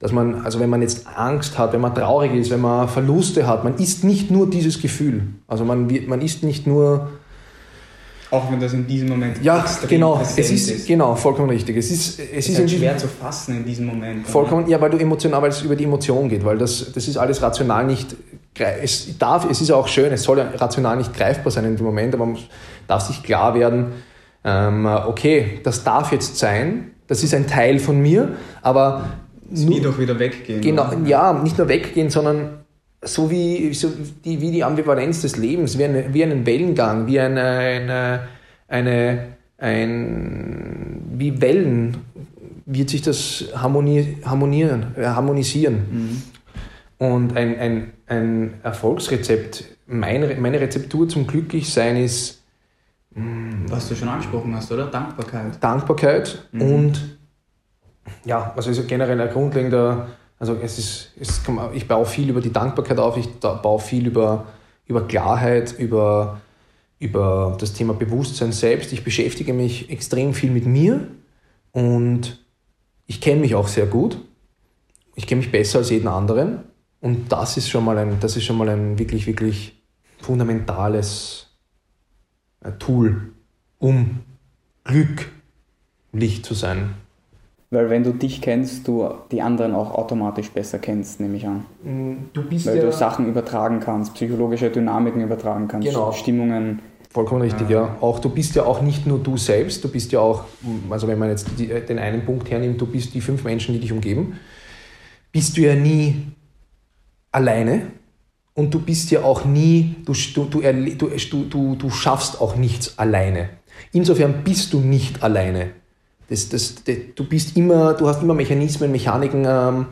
Dass 0.00 0.12
man, 0.12 0.44
also 0.44 0.60
wenn 0.60 0.68
man 0.68 0.82
jetzt 0.82 1.06
Angst 1.16 1.56
hat, 1.56 1.72
wenn 1.72 1.80
man 1.80 1.94
traurig 1.94 2.34
ist, 2.34 2.50
wenn 2.50 2.60
man 2.60 2.88
Verluste 2.88 3.46
hat, 3.46 3.64
man 3.64 3.76
ist 3.76 4.04
nicht 4.04 4.30
nur 4.30 4.50
dieses 4.50 4.82
Gefühl. 4.82 5.28
Also 5.46 5.64
man, 5.64 5.90
man 6.06 6.20
ist 6.20 6.42
nicht 6.42 6.66
nur 6.66 7.08
auch 8.30 8.50
wenn 8.50 8.58
das 8.58 8.72
in 8.72 8.86
diesem 8.86 9.08
Moment 9.08 9.42
ja, 9.42 9.64
genau, 9.88 10.20
es 10.20 10.36
ist, 10.36 10.68
ist, 10.68 10.86
genau, 10.88 11.14
vollkommen 11.14 11.50
richtig. 11.50 11.76
Es 11.76 11.90
ist, 11.90 12.18
es, 12.18 12.28
es 12.32 12.48
ist, 12.48 12.58
halt 12.58 12.70
schwer 12.70 12.98
zu 12.98 13.06
fassen 13.06 13.58
in 13.58 13.64
diesem 13.64 13.86
Moment. 13.86 14.26
Vollkommen, 14.26 14.64
oder? 14.64 14.72
ja, 14.72 14.80
weil 14.80 14.90
du 14.90 14.98
emotional, 14.98 15.42
weil 15.42 15.50
es 15.50 15.62
über 15.62 15.76
die 15.76 15.84
Emotion 15.84 16.28
geht, 16.28 16.44
weil 16.44 16.58
das, 16.58 16.92
das 16.92 17.06
ist 17.06 17.16
alles 17.16 17.40
rational 17.40 17.86
nicht, 17.86 18.16
es 18.58 19.16
darf, 19.18 19.48
es 19.48 19.60
ist 19.60 19.70
auch 19.70 19.86
schön, 19.86 20.12
es 20.12 20.24
soll 20.24 20.38
ja 20.38 20.50
rational 20.56 20.96
nicht 20.96 21.14
greifbar 21.14 21.52
sein 21.52 21.64
in 21.66 21.76
dem 21.76 21.86
Moment, 21.86 22.14
aber 22.14 22.26
man 22.26 22.38
darf 22.88 23.02
sich 23.02 23.22
klar 23.22 23.54
werden, 23.54 23.92
ähm, 24.44 24.86
okay, 24.86 25.60
das 25.62 25.84
darf 25.84 26.10
jetzt 26.12 26.38
sein, 26.38 26.92
das 27.06 27.22
ist 27.22 27.34
ein 27.34 27.46
Teil 27.46 27.78
von 27.78 28.00
mir, 28.00 28.36
aber 28.62 29.04
es 29.52 29.68
wird 29.68 29.84
doch 29.84 29.98
wieder 29.98 30.18
weggehen. 30.18 30.60
Genau, 30.60 30.88
oder? 30.88 30.98
ja, 31.06 31.32
nicht 31.32 31.58
nur 31.58 31.68
weggehen, 31.68 32.10
sondern 32.10 32.65
so 33.06 33.30
wie, 33.30 33.72
so 33.74 33.90
die, 34.24 34.40
wie 34.40 34.50
die 34.50 34.64
Ambivalenz 34.64 35.22
des 35.22 35.36
Lebens, 35.36 35.78
wie, 35.78 35.84
eine, 35.84 36.12
wie 36.12 36.22
einen 36.22 36.44
Wellengang, 36.44 37.06
wie 37.06 37.20
eine, 37.20 37.42
eine, 37.42 38.28
eine 38.68 39.36
ein, 39.58 41.02
wie 41.14 41.40
Wellen 41.40 41.96
wird 42.66 42.90
sich 42.90 43.02
das 43.02 43.44
harmoni 43.54 44.18
harmonieren, 44.24 44.94
äh, 44.96 45.06
harmonisieren. 45.06 45.74
Mhm. 45.90 46.22
Und 46.98 47.36
ein, 47.36 47.58
ein, 47.58 47.92
ein 48.06 48.54
Erfolgsrezept, 48.62 49.64
mein, 49.86 50.40
meine 50.40 50.60
Rezeptur 50.60 51.08
zum 51.08 51.26
Glücklichsein 51.26 51.96
ist. 51.96 52.42
Mh, 53.14 53.22
hm, 53.22 53.70
Was 53.70 53.88
du 53.88 53.94
schon 53.94 54.08
angesprochen 54.08 54.54
hast, 54.54 54.72
oder? 54.72 54.86
Dankbarkeit. 54.86 55.62
Dankbarkeit 55.62 56.48
mhm. 56.52 56.62
und 56.62 57.18
ja, 58.24 58.52
also 58.56 58.70
ist 58.70 58.86
generell 58.88 59.20
ein 59.20 59.30
grundlegender 59.30 60.08
also 60.38 60.54
es 60.54 60.78
ist, 60.78 61.12
es 61.18 61.42
kann, 61.42 61.58
ich 61.74 61.88
baue 61.88 62.06
viel 62.06 62.28
über 62.28 62.40
die 62.40 62.52
Dankbarkeit 62.52 62.98
auf, 62.98 63.16
ich 63.16 63.28
baue 63.40 63.80
viel 63.80 64.06
über, 64.06 64.46
über 64.86 65.06
Klarheit, 65.06 65.74
über, 65.78 66.40
über 66.98 67.56
das 67.58 67.72
Thema 67.72 67.94
Bewusstsein 67.94 68.52
selbst. 68.52 68.92
Ich 68.92 69.02
beschäftige 69.02 69.52
mich 69.52 69.90
extrem 69.90 70.34
viel 70.34 70.50
mit 70.50 70.66
mir 70.66 71.08
und 71.72 72.44
ich 73.06 73.20
kenne 73.20 73.40
mich 73.40 73.54
auch 73.54 73.68
sehr 73.68 73.86
gut. 73.86 74.18
Ich 75.14 75.26
kenne 75.26 75.40
mich 75.40 75.50
besser 75.50 75.78
als 75.78 75.90
jeden 75.90 76.08
anderen. 76.08 76.64
Und 77.00 77.30
das 77.30 77.56
ist 77.56 77.68
schon 77.68 77.84
mal 77.84 77.96
ein, 77.98 78.20
das 78.20 78.36
ist 78.36 78.44
schon 78.44 78.58
mal 78.58 78.68
ein 78.68 78.98
wirklich, 78.98 79.26
wirklich 79.26 79.80
fundamentales 80.18 81.56
äh, 82.60 82.72
Tool, 82.72 83.32
um 83.78 84.20
glücklich 84.84 86.44
zu 86.44 86.54
sein. 86.54 86.94
Weil 87.70 87.90
wenn 87.90 88.04
du 88.04 88.12
dich 88.12 88.40
kennst, 88.40 88.86
du 88.86 89.08
die 89.32 89.42
anderen 89.42 89.74
auch 89.74 89.92
automatisch 89.92 90.50
besser 90.50 90.78
kennst, 90.78 91.18
nehme 91.20 91.36
ich 91.36 91.46
an. 91.46 91.66
Mm, 91.82 92.14
du 92.32 92.42
bist 92.42 92.66
Weil 92.66 92.76
ja, 92.76 92.82
du 92.82 92.92
Sachen 92.92 93.26
übertragen 93.26 93.80
kannst, 93.80 94.14
psychologische 94.14 94.70
Dynamiken 94.70 95.20
übertragen 95.20 95.66
kannst, 95.66 95.88
Genau. 95.88 96.12
Stimmungen. 96.12 96.80
Vollkommen 97.10 97.42
richtig, 97.42 97.68
ja. 97.70 97.96
Auch 98.00 98.18
du 98.18 98.28
bist 98.28 98.54
ja 98.54 98.64
auch 98.64 98.82
nicht 98.82 99.06
nur 99.06 99.18
du 99.18 99.36
selbst, 99.36 99.82
du 99.82 99.88
bist 99.88 100.12
ja 100.12 100.20
auch, 100.20 100.44
also 100.90 101.08
wenn 101.08 101.18
man 101.18 101.30
jetzt 101.30 101.48
die, 101.58 101.66
den 101.66 101.98
einen 101.98 102.24
Punkt 102.24 102.50
hernimmt, 102.50 102.80
du 102.80 102.86
bist 102.86 103.14
die 103.14 103.20
fünf 103.20 103.42
Menschen, 103.42 103.72
die 103.74 103.80
dich 103.80 103.90
umgeben, 103.90 104.38
bist 105.32 105.56
du 105.56 105.62
ja 105.62 105.74
nie 105.74 106.26
alleine 107.32 107.82
und 108.54 108.72
du 108.72 108.80
bist 108.80 109.10
ja 109.10 109.22
auch 109.22 109.44
nie, 109.44 109.96
du, 110.04 110.12
du, 110.34 110.44
du, 110.44 111.44
du, 111.44 111.74
du 111.74 111.90
schaffst 111.90 112.40
auch 112.40 112.56
nichts 112.56 112.98
alleine. 112.98 113.48
Insofern 113.92 114.44
bist 114.44 114.72
du 114.72 114.80
nicht 114.80 115.22
alleine. 115.22 115.70
Das, 116.28 116.48
das, 116.48 116.74
das, 116.84 116.96
du 117.14 117.24
bist 117.24 117.56
immer, 117.56 117.94
du 117.94 118.08
hast 118.08 118.22
immer 118.22 118.34
Mechanismen, 118.34 118.90
Mechaniken, 118.90 119.44
ähm, 119.46 119.86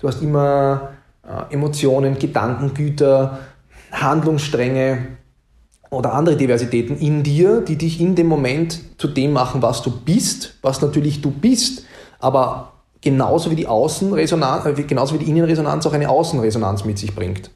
du 0.00 0.08
hast 0.08 0.22
immer 0.22 0.90
äh, 1.22 1.54
Emotionen, 1.54 2.18
Gedankengüter, 2.18 3.38
Handlungsstränge, 3.92 5.18
oder 5.90 6.12
andere 6.14 6.36
Diversitäten 6.36 6.98
in 6.98 7.22
dir, 7.22 7.60
die 7.60 7.76
dich 7.76 8.00
in 8.00 8.14
dem 8.14 8.26
Moment 8.26 8.80
zu 8.98 9.08
dem 9.08 9.32
machen, 9.32 9.62
was 9.62 9.82
du 9.82 9.90
bist, 9.90 10.58
was 10.62 10.80
natürlich 10.80 11.22
du 11.22 11.30
bist, 11.30 11.84
aber 12.18 12.72
genauso 13.00 13.50
wie 13.50 13.56
die 13.56 13.66
Außenresonanz, 13.66 14.66
äh, 14.66 14.82
genauso 14.82 15.14
wie 15.14 15.24
die 15.24 15.30
Innenresonanz 15.30 15.86
auch 15.86 15.92
eine 15.92 16.08
Außenresonanz 16.08 16.84
mit 16.84 16.98
sich 16.98 17.14
bringt. 17.14 17.50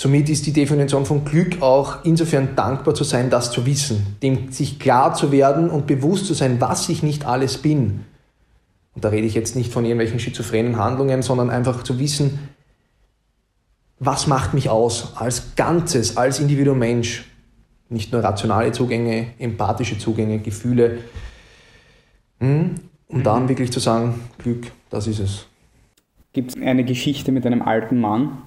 Somit 0.00 0.28
ist 0.28 0.46
die 0.46 0.52
Definition 0.52 1.04
von 1.06 1.24
Glück 1.24 1.60
auch 1.60 2.04
insofern 2.04 2.54
dankbar 2.54 2.94
zu 2.94 3.02
sein, 3.02 3.30
das 3.30 3.50
zu 3.50 3.66
wissen, 3.66 4.16
dem 4.22 4.52
sich 4.52 4.78
klar 4.78 5.12
zu 5.14 5.32
werden 5.32 5.70
und 5.70 5.88
bewusst 5.88 6.26
zu 6.26 6.34
sein, 6.34 6.60
was 6.60 6.88
ich 6.88 7.02
nicht 7.02 7.26
alles 7.26 7.58
bin. 7.58 8.04
Und 8.94 9.04
da 9.04 9.08
rede 9.08 9.26
ich 9.26 9.34
jetzt 9.34 9.56
nicht 9.56 9.72
von 9.72 9.84
irgendwelchen 9.84 10.20
schizophrenen 10.20 10.76
Handlungen, 10.76 11.22
sondern 11.22 11.50
einfach 11.50 11.82
zu 11.82 11.98
wissen, 11.98 12.38
was 13.98 14.28
macht 14.28 14.54
mich 14.54 14.70
aus 14.70 15.16
als 15.16 15.56
Ganzes, 15.56 16.16
als 16.16 16.38
Individuum 16.38 16.78
Mensch. 16.78 17.24
Nicht 17.88 18.12
nur 18.12 18.22
rationale 18.22 18.70
Zugänge, 18.70 19.32
empathische 19.40 19.98
Zugänge, 19.98 20.38
Gefühle. 20.38 20.98
Hm? 22.38 22.76
Um 23.08 23.24
dann 23.24 23.48
wirklich 23.48 23.72
zu 23.72 23.80
sagen, 23.80 24.20
Glück, 24.38 24.70
das 24.90 25.08
ist 25.08 25.18
es. 25.18 25.46
Gibt 26.32 26.54
es 26.54 26.62
eine 26.62 26.84
Geschichte 26.84 27.32
mit 27.32 27.44
einem 27.44 27.62
alten 27.62 28.00
Mann, 28.00 28.38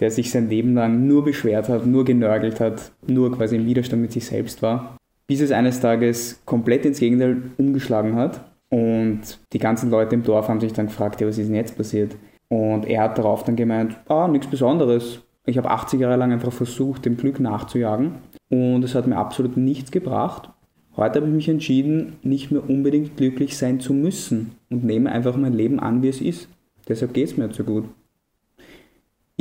der 0.00 0.10
sich 0.10 0.30
sein 0.30 0.48
Leben 0.48 0.74
lang 0.74 1.06
nur 1.06 1.24
beschwert 1.24 1.68
hat, 1.68 1.86
nur 1.86 2.04
genörgelt 2.04 2.60
hat, 2.60 2.92
nur 3.06 3.32
quasi 3.36 3.56
im 3.56 3.66
Widerstand 3.66 4.02
mit 4.02 4.12
sich 4.12 4.26
selbst 4.26 4.62
war, 4.62 4.96
bis 5.26 5.40
es 5.40 5.52
eines 5.52 5.80
Tages 5.80 6.40
komplett 6.44 6.84
ins 6.84 6.98
Gegenteil 6.98 7.42
umgeschlagen 7.58 8.16
hat 8.16 8.40
und 8.70 9.20
die 9.52 9.58
ganzen 9.58 9.90
Leute 9.90 10.14
im 10.14 10.22
Dorf 10.22 10.48
haben 10.48 10.60
sich 10.60 10.72
dann 10.72 10.86
gefragt, 10.86 11.20
ja, 11.20 11.26
was 11.26 11.38
ist 11.38 11.48
denn 11.48 11.54
jetzt 11.54 11.76
passiert? 11.76 12.16
Und 12.48 12.86
er 12.86 13.02
hat 13.02 13.18
darauf 13.18 13.44
dann 13.44 13.56
gemeint, 13.56 13.96
ah, 14.08 14.28
nichts 14.28 14.46
Besonderes. 14.46 15.20
Ich 15.44 15.58
habe 15.58 15.70
80 15.70 16.00
Jahre 16.00 16.16
lang 16.16 16.32
einfach 16.32 16.52
versucht, 16.52 17.04
dem 17.04 17.16
Glück 17.16 17.40
nachzujagen 17.40 18.12
und 18.48 18.84
es 18.84 18.94
hat 18.94 19.06
mir 19.06 19.16
absolut 19.16 19.56
nichts 19.56 19.90
gebracht. 19.90 20.50
Heute 20.96 21.20
habe 21.20 21.28
ich 21.28 21.34
mich 21.34 21.48
entschieden, 21.48 22.18
nicht 22.22 22.50
mehr 22.50 22.68
unbedingt 22.68 23.16
glücklich 23.16 23.56
sein 23.56 23.80
zu 23.80 23.94
müssen 23.94 24.52
und 24.70 24.84
nehme 24.84 25.10
einfach 25.10 25.36
mein 25.36 25.54
Leben 25.54 25.80
an, 25.80 26.02
wie 26.02 26.08
es 26.08 26.20
ist. 26.20 26.48
Deshalb 26.88 27.14
geht 27.14 27.28
es 27.28 27.36
mir 27.36 27.46
jetzt 27.46 27.56
so 27.56 27.64
gut. 27.64 27.84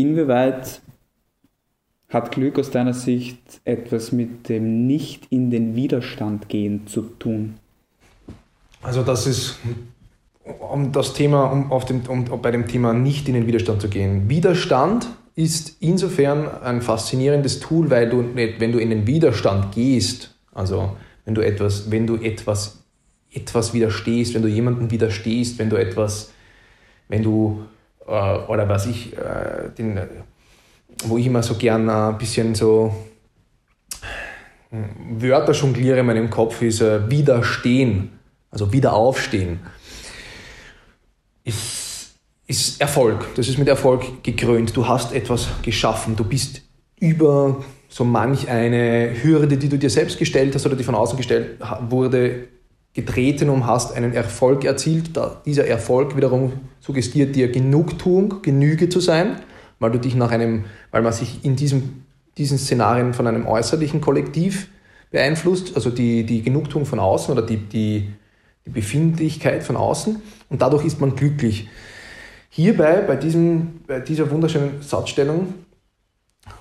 Inwieweit 0.02 0.82
hat 2.10 2.32
Glück 2.32 2.60
aus 2.60 2.72
deiner 2.72 2.94
Sicht 2.94 3.62
etwas 3.64 4.12
mit 4.12 4.50
dem 4.50 4.88
Nicht 4.88 5.28
in 5.30 5.50
den 5.52 5.76
Widerstand 5.76 6.50
gehen 6.50 6.88
zu 6.88 7.02
tun? 7.04 7.56
Also 8.82 9.04
das 9.04 9.28
ist, 9.28 9.60
um 10.60 10.92
das 10.92 11.14
Thema, 11.14 11.46
um, 11.46 11.72
auf 11.72 11.86
dem, 11.86 12.02
um 12.08 12.26
bei 12.42 12.52
dem 12.52 12.68
Thema 12.68 12.94
nicht 12.94 13.28
in 13.28 13.36
den 13.36 13.48
Widerstand 13.48 13.82
zu 13.82 13.90
gehen. 13.90 14.28
Widerstand 14.28 15.08
ist 15.36 15.78
insofern 15.80 16.48
ein 16.48 16.82
faszinierendes 16.82 17.60
Tool, 17.60 17.90
weil 17.90 18.10
du, 18.10 18.26
wenn 18.36 18.72
du 18.72 18.80
in 18.80 18.90
den 18.90 19.08
Widerstand 19.08 19.74
gehst, 19.74 20.36
also 20.54 20.98
wenn 21.26 21.36
du 21.36 21.42
etwas, 21.42 21.92
wenn 21.92 22.08
du 22.08 22.16
etwas, 22.16 22.84
etwas 23.32 23.74
widerstehst, 23.74 24.34
wenn 24.34 24.42
du 24.42 24.50
jemandem 24.50 24.92
widerstehst, 24.92 25.58
wenn 25.60 25.70
du 25.70 25.78
etwas, 25.78 26.32
wenn 27.08 27.24
du, 27.24 27.62
oder 28.12 28.68
was 28.68 28.86
ich, 28.86 29.18
äh, 29.18 29.70
den, 29.78 30.00
wo 31.06 31.18
ich 31.18 31.26
immer 31.26 31.44
so 31.44 31.56
gern 31.56 31.88
äh, 31.88 31.92
ein 31.92 32.18
bisschen 32.18 32.56
so 32.56 32.94
Wörter 34.70 35.54
jongliere 35.54 36.00
in 36.00 36.06
meinem 36.06 36.30
Kopf, 36.30 36.62
ist 36.62 36.82
äh, 36.82 37.10
widerstehen, 37.10 38.20
also 38.52 38.72
wieder 38.72 38.94
aufstehen 38.94 39.60
ist, 41.44 42.16
ist 42.48 42.82
Erfolg. 42.82 43.28
Das 43.36 43.48
ist 43.48 43.58
mit 43.58 43.68
Erfolg 43.68 44.24
gekrönt. 44.24 44.76
Du 44.76 44.88
hast 44.88 45.14
etwas 45.14 45.48
geschaffen. 45.62 46.16
Du 46.16 46.24
bist 46.24 46.62
über 47.00 47.64
so 47.90 48.06
manch 48.06 48.48
eine 48.48 49.12
Hürde, 49.22 49.58
die 49.58 49.70
du 49.70 49.78
dir 49.78 49.90
selbst 49.90 50.18
gestellt 50.18 50.56
hast 50.56 50.66
oder 50.66 50.76
die 50.76 50.84
von 50.84 50.96
außen 50.96 51.18
gestellt 51.18 51.60
wurde, 51.90 52.48
getreten 52.94 53.50
und 53.50 53.66
hast 53.66 53.96
einen 53.96 54.14
Erfolg 54.14 54.66
erzielt. 54.66 55.16
Da, 55.16 55.42
dieser 55.46 55.66
Erfolg 55.68 56.18
wiederum 56.18 56.54
suggestiert 56.80 57.36
dir 57.36 57.52
Genugtuung, 57.52 58.42
Genüge 58.42 58.90
zu 58.90 59.00
sein, 59.00 59.38
weil 59.80 59.92
du 59.92 60.00
dich 60.00 60.16
nach 60.16 60.32
einem, 60.32 60.66
weil 60.92 61.02
man 61.02 61.14
sich 61.14 61.44
in 61.44 61.56
diesem, 61.56 62.04
diesen 62.38 62.58
Szenarien 62.58 63.14
von 63.14 63.28
einem 63.28 63.48
äußerlichen 63.48 64.02
Kollektiv 64.02 64.68
beeinflusst, 65.10 65.76
also 65.76 65.90
die, 65.90 66.26
die 66.26 66.42
Genugtuung 66.42 66.86
von 66.86 67.00
außen 67.00 67.32
oder 67.32 67.46
die, 67.46 67.58
die, 67.58 68.10
die 68.66 68.70
Befindlichkeit 68.70 69.64
von 69.64 69.76
außen 69.76 70.22
und 70.50 70.62
dadurch 70.62 70.86
ist 70.86 71.00
man 71.02 71.16
glücklich. 71.16 71.70
Hierbei, 72.50 73.02
bei, 73.02 73.16
diesem, 73.16 73.82
bei 73.88 74.00
dieser 74.00 74.30
wunderschönen 74.30 74.82
Satzstellung 74.82 75.54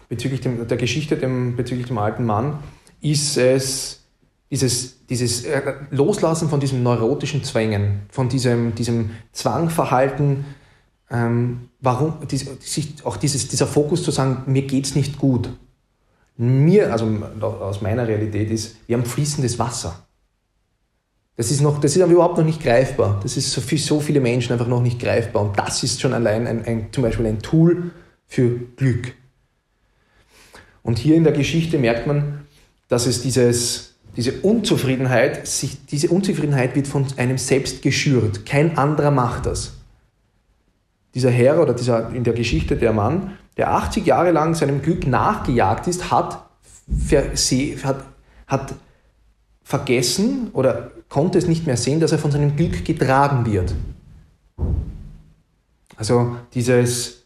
bezüglich 0.09 0.41
dem, 0.41 0.67
der 0.67 0.77
Geschichte 0.77 1.17
dem, 1.17 1.57
bezüglich 1.57 1.87
dem 1.87 1.99
alten 1.99 2.25
Mann, 2.25 2.59
ist 3.01 3.37
es 3.37 4.00
dieses, 4.51 5.07
dieses 5.07 5.45
äh, 5.45 5.75
Loslassen 5.91 6.49
von 6.49 6.61
diesen 6.61 6.83
neurotischen 6.83 7.45
Zwängen, 7.45 8.03
von 8.11 8.29
diesem, 8.29 8.75
diesem 8.75 9.11
Zwangverhalten, 9.33 10.45
ähm, 11.11 11.69
warum, 11.81 12.15
dies, 12.29 12.47
auch 13.05 13.17
dieses, 13.17 13.49
dieser 13.49 13.67
Fokus 13.67 14.03
zu 14.03 14.11
sagen, 14.11 14.43
mir 14.47 14.63
geht 14.63 14.87
es 14.87 14.95
nicht 14.95 15.19
gut. 15.19 15.51
Mir, 16.37 16.93
also 16.93 17.07
aus 17.43 17.83
meiner 17.83 18.09
Realität 18.09 18.51
ist, 18.51 18.77
wir 18.87 18.97
haben 18.97 19.05
fließendes 19.05 19.59
Wasser. 19.59 20.07
Das 21.37 21.51
ist, 21.51 21.61
noch, 21.61 21.81
das 21.81 21.97
ist 21.97 22.03
aber 22.03 22.13
überhaupt 22.13 22.39
noch 22.39 22.45
nicht 22.45 22.63
greifbar. 22.63 23.21
Das 23.23 23.37
ist 23.37 23.55
für 23.55 23.79
so 23.79 24.01
viele 24.01 24.21
Menschen 24.21 24.53
einfach 24.53 24.67
noch 24.67 24.83
nicht 24.83 25.01
greifbar. 25.01 25.43
Und 25.43 25.59
das 25.59 25.83
ist 25.83 26.01
schon 26.01 26.13
allein 26.13 26.47
ein, 26.47 26.65
ein, 26.65 26.89
zum 26.93 27.03
Beispiel 27.03 27.27
ein 27.27 27.41
Tool 27.41 27.93
für 28.27 28.59
Glück. 28.77 29.15
Und 30.83 30.99
hier 30.99 31.15
in 31.17 31.25
der 31.25 31.33
Geschichte 31.33 31.79
merkt 31.79 32.07
man, 32.07 32.47
dass 32.89 33.07
es 33.07 33.23
dieses, 33.23 33.90
diese 34.17 34.41
Unzufriedenheit, 34.41 35.47
sich, 35.47 35.87
diese 35.87 36.09
Unzufriedenheit 36.09 36.75
wird 36.75 36.87
von 36.87 37.07
einem 37.17 37.39
selbst 37.39 37.83
geschürt. 37.83 38.45
Kein 38.45 38.77
anderer 38.77 39.11
macht 39.11 39.47
das. 39.47 39.75
Dieser 41.15 41.31
Herr 41.31 41.61
oder 41.61 41.75
dieser 41.75 42.11
in 42.15 42.25
der 42.25 42.35
Geschichte 42.35 42.77
der 42.77 42.93
Mann, 42.93 43.39
der 43.57 43.73
80 43.73 44.07
Jahre 44.07 44.31
lang 44.31 44.55
seinem 44.55 44.83
Glück 44.83 45.07
nachgejagt 45.07 45.87
ist, 45.87 46.11
hat, 46.11 46.45
hat, 47.83 48.05
hat 48.47 48.75
vergessen 49.63 50.51
oder 50.53 50.91
konnte 51.09 51.39
es 51.39 51.47
nicht 51.47 51.67
mehr 51.67 51.77
sehen, 51.77 52.01
dass 52.01 52.13
er 52.13 52.19
von 52.19 52.31
seinem 52.31 52.57
Glück 52.57 52.85
getragen 52.85 53.47
wird. 53.47 53.75
Also 55.97 56.37
dieses, 56.55 57.25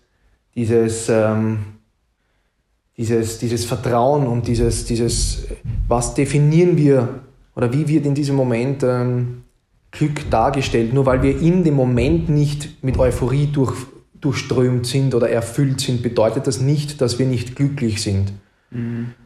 dieses, 0.54 1.08
ähm, 1.08 1.73
dieses, 2.96 3.38
dieses 3.38 3.64
Vertrauen 3.64 4.26
und 4.26 4.46
dieses, 4.46 4.84
dieses, 4.84 5.46
was 5.88 6.14
definieren 6.14 6.76
wir 6.76 7.20
oder 7.56 7.72
wie 7.72 7.88
wird 7.88 8.06
in 8.06 8.14
diesem 8.14 8.36
Moment 8.36 8.82
ähm, 8.82 9.42
Glück 9.90 10.28
dargestellt, 10.30 10.92
nur 10.92 11.06
weil 11.06 11.22
wir 11.22 11.40
in 11.40 11.64
dem 11.64 11.74
Moment 11.74 12.28
nicht 12.28 12.82
mit 12.82 12.98
Euphorie 12.98 13.46
durch, 13.46 13.74
durchströmt 14.20 14.86
sind 14.86 15.14
oder 15.14 15.28
erfüllt 15.28 15.80
sind, 15.80 16.02
bedeutet 16.02 16.46
das 16.46 16.60
nicht, 16.60 17.00
dass 17.00 17.18
wir 17.18 17.26
nicht 17.26 17.54
glücklich 17.54 18.02
sind, 18.02 18.32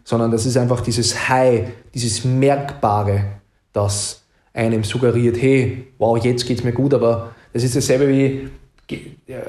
sondern 0.05 0.31
das 0.31 0.45
ist 0.45 0.59
einfach 0.59 0.83
dieses 0.83 1.29
High, 1.29 1.69
dieses 1.95 2.25
Merkbare, 2.25 3.25
das 3.73 4.25
einem 4.53 4.85
suggeriert, 4.85 5.41
hey, 5.41 5.87
wow, 5.99 6.23
jetzt 6.23 6.47
geht 6.47 6.59
es 6.59 6.65
mir 6.65 6.73
gut, 6.73 6.93
aber 6.93 7.35
das 7.53 7.63
ist 7.63 7.77
dasselbe 7.77 8.09
wie, 8.09 8.49
äh, 8.91 9.41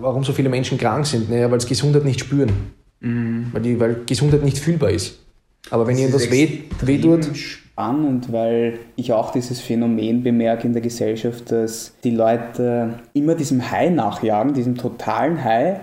warum 0.00 0.24
so 0.24 0.32
viele 0.32 0.48
Menschen 0.48 0.78
krank 0.78 1.06
sind, 1.06 1.30
naja, 1.30 1.50
weil 1.50 1.60
sie 1.60 1.68
Gesundheit 1.68 2.04
nicht 2.04 2.20
spüren, 2.20 2.50
weil, 3.00 3.62
die, 3.62 3.78
weil 3.78 4.02
Gesundheit 4.06 4.42
nicht 4.42 4.58
fühlbar 4.58 4.90
ist. 4.90 5.18
Aber 5.70 5.86
wenn 5.86 5.98
irgendwas 5.98 6.30
weh, 6.30 6.64
weh 6.80 6.98
tut. 6.98 7.36
Spannend, 7.36 8.32
weil 8.32 8.78
ich 8.94 9.12
auch 9.12 9.32
dieses 9.32 9.60
Phänomen 9.60 10.22
bemerke 10.22 10.66
in 10.66 10.72
der 10.72 10.82
Gesellschaft, 10.82 11.50
dass 11.52 11.92
die 12.04 12.10
Leute 12.10 13.00
immer 13.12 13.34
diesem 13.34 13.70
High 13.70 13.92
nachjagen, 13.92 14.54
diesem 14.54 14.76
totalen 14.76 15.44
High, 15.44 15.80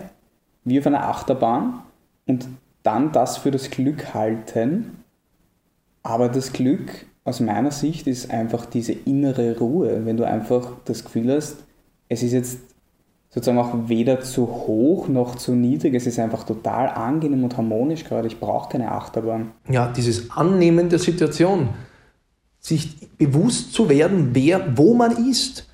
wie 0.64 0.80
auf 0.80 0.88
einer 0.88 1.08
Achterbahn 1.08 1.84
und 2.26 2.48
dann 2.82 3.12
das 3.12 3.38
für 3.38 3.52
das 3.52 3.70
Glück 3.70 4.14
halten. 4.14 5.04
Aber 6.02 6.30
das 6.30 6.52
Glück 6.52 7.06
aus 7.26 7.40
meiner 7.40 7.72
Sicht 7.72 8.08
ist 8.08 8.32
einfach 8.32 8.66
diese 8.66 8.94
innere 8.94 9.58
Ruhe, 9.60 10.06
wenn 10.06 10.18
du 10.18 10.26
einfach 10.26 10.72
das 10.86 11.04
Gefühl 11.04 11.34
hast, 11.34 11.58
es 12.10 12.24
ist 12.24 12.34
jetzt 12.34 12.60
sozusagen 13.34 13.58
auch 13.58 13.90
weder 13.90 14.22
zu 14.22 14.48
hoch 14.48 15.08
noch 15.08 15.36
zu 15.36 15.54
niedrig. 15.54 15.96
Es 15.96 16.06
ist 16.06 16.20
einfach 16.20 16.44
total 16.44 16.90
angenehm 16.90 17.44
und 17.44 17.58
harmonisch 17.58 18.04
gerade. 18.04 18.28
Ich 18.28 18.40
brauche 18.40 18.70
keine 18.70 18.92
Achterbahn. 18.92 19.52
Ja, 19.70 19.88
dieses 19.88 20.30
Annehmen 20.32 20.90
der 20.90 21.00
Situation. 21.00 21.70
Sich 22.60 23.10
bewusst 23.18 23.74
zu 23.74 23.90
werden, 23.90 24.30
wer, 24.34 24.78
wo 24.78 24.94
man 24.94 25.30
ist. 25.30 25.68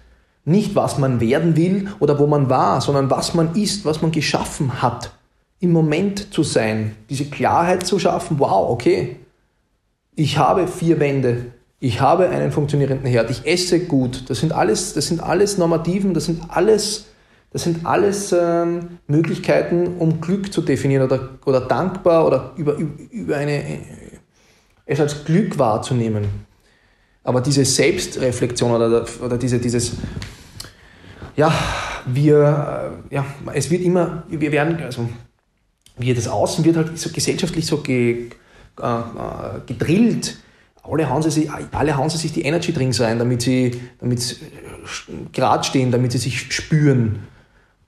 Nicht, 0.45 0.73
was 0.73 0.97
man 0.97 1.19
werden 1.19 1.57
will 1.57 1.89
oder 1.99 2.17
wo 2.17 2.25
man 2.25 2.49
war, 2.49 2.81
sondern 2.81 3.09
was 3.11 3.33
man 3.35 3.53
ist, 3.55 3.85
was 3.85 4.01
man 4.01 4.11
geschaffen 4.11 4.81
hat. 4.81 5.11
Im 5.59 5.73
Moment 5.73 6.33
zu 6.33 6.43
sein. 6.43 6.95
Diese 7.09 7.25
Klarheit 7.25 7.85
zu 7.85 7.99
schaffen, 7.99 8.39
wow, 8.39 8.69
okay. 8.69 9.17
Ich 10.15 10.37
habe 10.37 10.67
vier 10.67 10.99
Wände. 10.99 11.47
Ich 11.81 11.99
habe 11.99 12.29
einen 12.29 12.51
funktionierenden 12.51 13.05
Herd. 13.05 13.29
Ich 13.29 13.45
esse 13.45 13.81
gut. 13.81 14.29
Das 14.29 14.39
sind 14.39 14.53
alles, 14.53 14.93
das 14.93 15.07
sind 15.07 15.21
alles 15.21 15.57
Normativen, 15.57 16.13
das 16.13 16.25
sind 16.25 16.41
alles 16.47 17.05
das 17.51 17.63
sind 17.63 17.85
alles 17.85 18.31
ähm, 18.31 18.99
Möglichkeiten, 19.07 19.97
um 19.97 20.21
Glück 20.21 20.53
zu 20.53 20.61
definieren 20.61 21.03
oder, 21.03 21.29
oder 21.45 21.61
dankbar 21.61 22.27
oder 22.27 22.53
über, 22.57 22.75
über 22.75 23.37
eine, 23.37 23.63
äh, 23.63 23.79
es 24.85 24.99
als 24.99 25.25
Glück 25.25 25.57
wahrzunehmen. 25.57 26.25
Aber 27.23 27.41
diese 27.41 27.65
Selbstreflexion 27.65 28.71
oder, 28.71 29.05
oder 29.21 29.37
diese, 29.37 29.59
dieses, 29.59 29.93
ja, 31.35 31.51
wir, 32.05 33.01
äh, 33.11 33.15
ja, 33.15 33.25
es 33.53 33.71
wird 33.71 33.81
immer, 33.81 34.23
wir 34.29 34.51
werden, 34.51 34.81
also, 34.83 35.09
wir 35.97 36.15
das 36.15 36.27
Außen 36.27 36.63
wird 36.63 36.77
halt 36.77 36.97
so 36.97 37.09
gesellschaftlich 37.11 37.65
so 37.65 37.81
ge, 37.81 38.29
äh, 38.79 38.85
äh 38.85 39.59
gedrillt. 39.65 40.37
Alle 40.83 41.09
hauen, 41.09 41.21
sie 41.21 41.29
sich, 41.29 41.49
alle 41.51 41.97
hauen 41.97 42.09
sie 42.09 42.17
sich 42.17 42.31
die 42.31 42.41
Energy 42.43 42.73
Drinks 42.73 42.99
rein, 43.01 43.19
damit 43.19 43.41
sie, 43.41 43.79
damit 43.99 44.21
sie 44.21 44.37
gerade 45.31 45.63
stehen, 45.63 45.91
damit 45.91 46.11
sie 46.13 46.17
sich 46.17 46.51
spüren. 46.51 47.19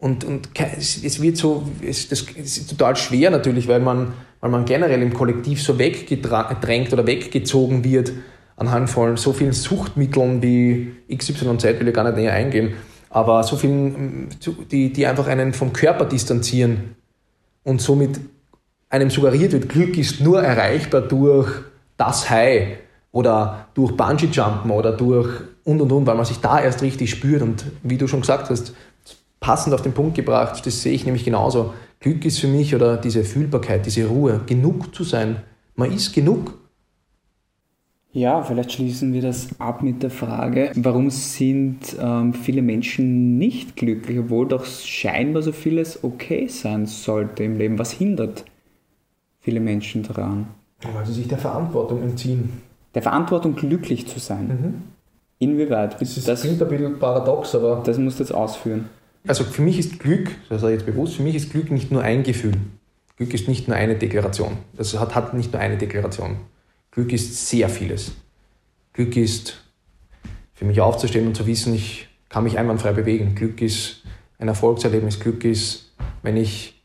Und, 0.01 0.24
und 0.24 0.50
es 0.58 1.22
wird 1.22 1.38
so, 1.38 1.63
es, 1.88 2.10
das 2.10 2.22
ist 2.22 2.72
total 2.72 2.96
schwer 2.96 3.29
natürlich, 3.29 3.67
weil 3.67 3.79
man, 3.79 4.13
weil 4.39 4.50
man 4.50 4.65
generell 4.65 5.00
im 5.00 5.13
Kollektiv 5.13 5.62
so 5.62 5.77
weggedrängt 5.77 6.91
oder 6.91 7.05
weggezogen 7.05 7.84
wird 7.84 8.12
anhand 8.55 8.89
von 8.89 9.15
so 9.15 9.31
vielen 9.31 9.53
Suchtmitteln 9.53 10.41
wie 10.41 10.96
XYZ, 11.15 11.63
will 11.63 11.88
ich 11.88 11.93
gar 11.93 12.03
nicht 12.03 12.15
näher 12.15 12.34
eingehen, 12.34 12.74
aber 13.12 13.43
so 13.43 13.55
vielen, 13.58 14.29
die, 14.72 14.91
die 14.91 15.05
einfach 15.05 15.27
einen 15.27 15.53
vom 15.53 15.72
Körper 15.72 16.05
distanzieren 16.05 16.96
und 17.63 17.79
somit 17.79 18.20
einem 18.89 19.12
suggeriert 19.12 19.51
wird, 19.51 19.70
Glück 19.70 20.00
ist 20.00 20.20
nur 20.20 20.41
erreichbar 20.41 21.01
durch 21.01 21.48
das 21.98 22.27
High 22.27 22.79
oder 23.12 23.67
durch 23.75 23.96
Bungee-Jumpen 23.96 24.72
oder 24.72 24.93
durch 24.93 25.29
und 25.63 25.79
und 25.79 25.91
und, 25.91 26.08
weil 26.08 26.15
man 26.15 26.25
sich 26.25 26.38
da 26.38 26.60
erst 26.60 26.81
richtig 26.81 27.12
spürt. 27.12 27.43
Und 27.43 27.65
wie 27.84 27.98
du 27.98 28.08
schon 28.08 28.22
gesagt 28.22 28.50
hast, 28.50 28.74
passend 29.41 29.74
auf 29.74 29.81
den 29.81 29.91
Punkt 29.91 30.15
gebracht. 30.15 30.65
Das 30.65 30.81
sehe 30.81 30.93
ich 30.93 31.03
nämlich 31.03 31.25
genauso. 31.25 31.74
Glück 32.00 32.24
ist 32.24 32.39
für 32.39 32.48
mich 32.48 32.74
oder 32.74 32.95
diese 32.95 33.25
Fühlbarkeit, 33.25 33.86
diese 33.86 34.07
Ruhe, 34.07 34.39
genug 34.45 34.95
zu 34.95 35.03
sein. 35.03 35.43
Man 35.75 35.91
ist 35.91 36.13
genug. 36.13 36.57
Ja, 38.13 38.43
vielleicht 38.43 38.74
schließen 38.74 39.13
wir 39.13 39.21
das 39.21 39.50
ab 39.60 39.83
mit 39.83 40.03
der 40.03 40.10
Frage, 40.10 40.72
warum 40.75 41.09
sind 41.09 41.96
ähm, 42.00 42.33
viele 42.33 42.61
Menschen 42.61 43.37
nicht 43.37 43.77
glücklich, 43.77 44.20
obwohl 44.20 44.48
doch 44.48 44.65
scheinbar 44.65 45.42
so 45.42 45.53
vieles 45.53 46.03
okay 46.03 46.48
sein 46.48 46.87
sollte 46.87 47.44
im 47.44 47.57
Leben. 47.57 47.79
Was 47.79 47.92
hindert 47.92 48.44
viele 49.39 49.61
Menschen 49.61 50.03
daran? 50.03 50.48
Weil 50.94 51.05
sie 51.05 51.13
sich 51.13 51.27
der 51.29 51.37
Verantwortung 51.37 52.01
entziehen. 52.01 52.61
Der 52.94 53.01
Verantwortung, 53.01 53.55
glücklich 53.55 54.07
zu 54.07 54.20
sein. 54.20 54.48
Mhm. 54.48 54.74
Inwieweit? 55.39 56.01
Das, 56.01 56.22
das 56.22 56.42
klingt 56.42 56.61
ein 56.61 56.68
bisschen 56.68 57.00
paradox, 57.00 57.55
aber. 57.55 57.81
Das 57.85 57.98
musst 57.98 58.20
du 58.20 58.24
jetzt 58.24 58.33
ausführen. 58.33 58.89
Also 59.27 59.44
für 59.44 59.62
mich 59.62 59.77
ist 59.77 60.00
Glück, 60.00 60.31
das 60.50 60.62
sage 60.62 60.74
ich 60.74 60.79
jetzt 60.79 60.88
bewusst, 60.88 61.16
für 61.16 61.24
mich 61.24 61.36
ist 61.36 61.51
Glück 61.51 61.72
nicht 61.72 61.92
nur 61.92 62.01
ein 62.01 62.24
Gefühl. 62.24 62.53
Glück 63.18 63.34
ist 63.34 63.48
nicht 63.48 63.68
nur 63.68 63.77
eine 63.77 63.96
Deklaration. 63.96 64.57
Das 64.75 64.98
hat, 65.00 65.14
hat 65.14 65.34
nicht 65.34 65.53
nur 65.53 65.62
eine 65.62 65.77
Deklaration. 65.77 66.38
Glück 66.90 67.14
ist 67.14 67.48
sehr 67.48 67.70
vieles. 67.70 68.14
Glück 68.94 69.16
ist 69.16 69.64
für 70.53 70.66
mich 70.66 70.81
aufzustehen 70.81 71.27
und 71.27 71.36
zu 71.36 71.46
wissen, 71.46 71.74
ich 71.74 72.10
kann 72.29 72.44
mich 72.44 72.57
einwandfrei 72.57 72.94
bewegen. 72.94 73.36
Glück 73.36 73.62
ist 73.62 74.03
ein 74.40 74.48
Erfolgserlebnis. 74.48 75.20
Glück 75.20 75.46
ist, 75.46 75.94
wenn 76.24 76.36
ich 76.36 76.81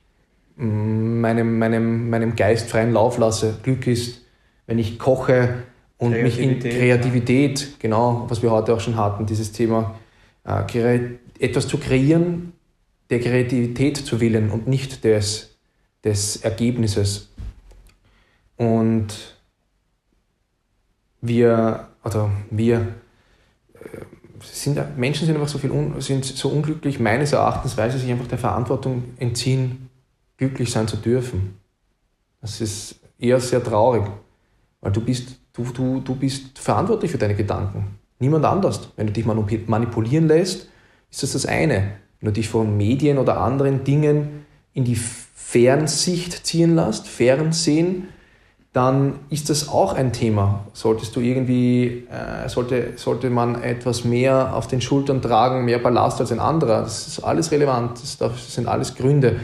mm, 0.56 1.20
meinem, 1.20 1.58
meinem, 1.58 2.10
meinem 2.10 2.36
Geist 2.36 2.68
freien 2.68 2.92
Lauf 2.92 3.18
lasse. 3.18 3.58
Glück 3.62 3.86
ist, 3.86 4.22
wenn 4.66 4.78
ich 4.78 4.98
koche 4.98 5.62
und 5.98 6.12
mich 6.22 6.38
in 6.38 6.58
Kreativität, 6.60 7.78
genau, 7.78 8.26
was 8.28 8.42
wir 8.42 8.50
heute 8.50 8.74
auch 8.74 8.80
schon 8.80 8.96
hatten, 8.96 9.24
dieses 9.24 9.52
Thema, 9.52 9.98
äh, 10.44 10.62
etwas 11.38 11.68
zu 11.68 11.78
kreieren, 11.78 12.52
der 13.10 13.20
Kreativität 13.20 13.96
zu 13.96 14.20
willen 14.20 14.50
und 14.50 14.66
nicht 14.66 15.04
des, 15.04 15.56
des 16.04 16.36
Ergebnisses. 16.36 17.30
Und 18.56 19.36
wir, 21.20 21.88
also 22.02 22.30
wir 22.50 22.94
äh, 23.74 24.04
sind, 24.40 24.98
Menschen 24.98 25.26
sind 25.26 25.36
einfach 25.36 25.48
so, 25.48 25.58
viel 25.58 25.70
un, 25.70 26.00
sind 26.00 26.24
so 26.24 26.48
unglücklich, 26.48 26.98
meines 26.98 27.32
Erachtens, 27.32 27.76
weil 27.76 27.90
sie 27.90 27.98
sich 27.98 28.10
einfach 28.10 28.26
der 28.26 28.38
Verantwortung 28.38 29.04
entziehen, 29.18 29.88
glücklich 30.36 30.70
sein 30.70 30.88
zu 30.88 30.96
dürfen. 30.96 31.58
Das 32.40 32.60
ist 32.60 32.96
eher 33.18 33.40
sehr 33.40 33.62
traurig, 33.62 34.04
weil 34.80 34.92
du 34.92 35.00
bist, 35.00 35.38
du, 35.52 35.64
du, 35.64 36.00
du 36.00 36.14
bist 36.14 36.58
verantwortlich 36.58 37.10
für 37.10 37.18
deine 37.18 37.34
Gedanken. 37.34 37.98
Niemand 38.18 38.44
anders. 38.44 38.92
Wenn 38.96 39.08
du 39.08 39.12
dich 39.12 39.26
manipulieren 39.26 40.28
lässt, 40.28 40.68
ist 41.10 41.22
das 41.22 41.32
das 41.32 41.46
eine. 41.46 41.92
Wenn 42.20 42.26
du 42.26 42.32
dich 42.32 42.48
von 42.48 42.76
Medien 42.76 43.18
oder 43.18 43.40
anderen 43.40 43.84
Dingen 43.84 44.46
in 44.72 44.84
die 44.84 44.96
Fernsicht 44.96 46.46
ziehen 46.46 46.74
lässt, 46.74 47.08
Fernsehen, 47.08 48.08
dann 48.72 49.20
ist 49.30 49.48
das 49.48 49.68
auch 49.70 49.94
ein 49.94 50.12
Thema. 50.12 50.66
Solltest 50.74 51.16
du 51.16 51.20
irgendwie, 51.20 52.06
äh, 52.10 52.48
sollte, 52.48 52.92
sollte 52.96 53.30
man 53.30 53.62
etwas 53.62 54.04
mehr 54.04 54.54
auf 54.54 54.66
den 54.66 54.82
Schultern 54.82 55.22
tragen, 55.22 55.64
mehr 55.64 55.78
Ballast 55.78 56.20
als 56.20 56.30
ein 56.30 56.40
anderer, 56.40 56.82
das 56.82 57.06
ist 57.06 57.20
alles 57.20 57.50
relevant, 57.52 57.92
das, 58.02 58.18
das 58.18 58.54
sind 58.54 58.66
alles 58.68 58.94
Gründe. 58.94 59.36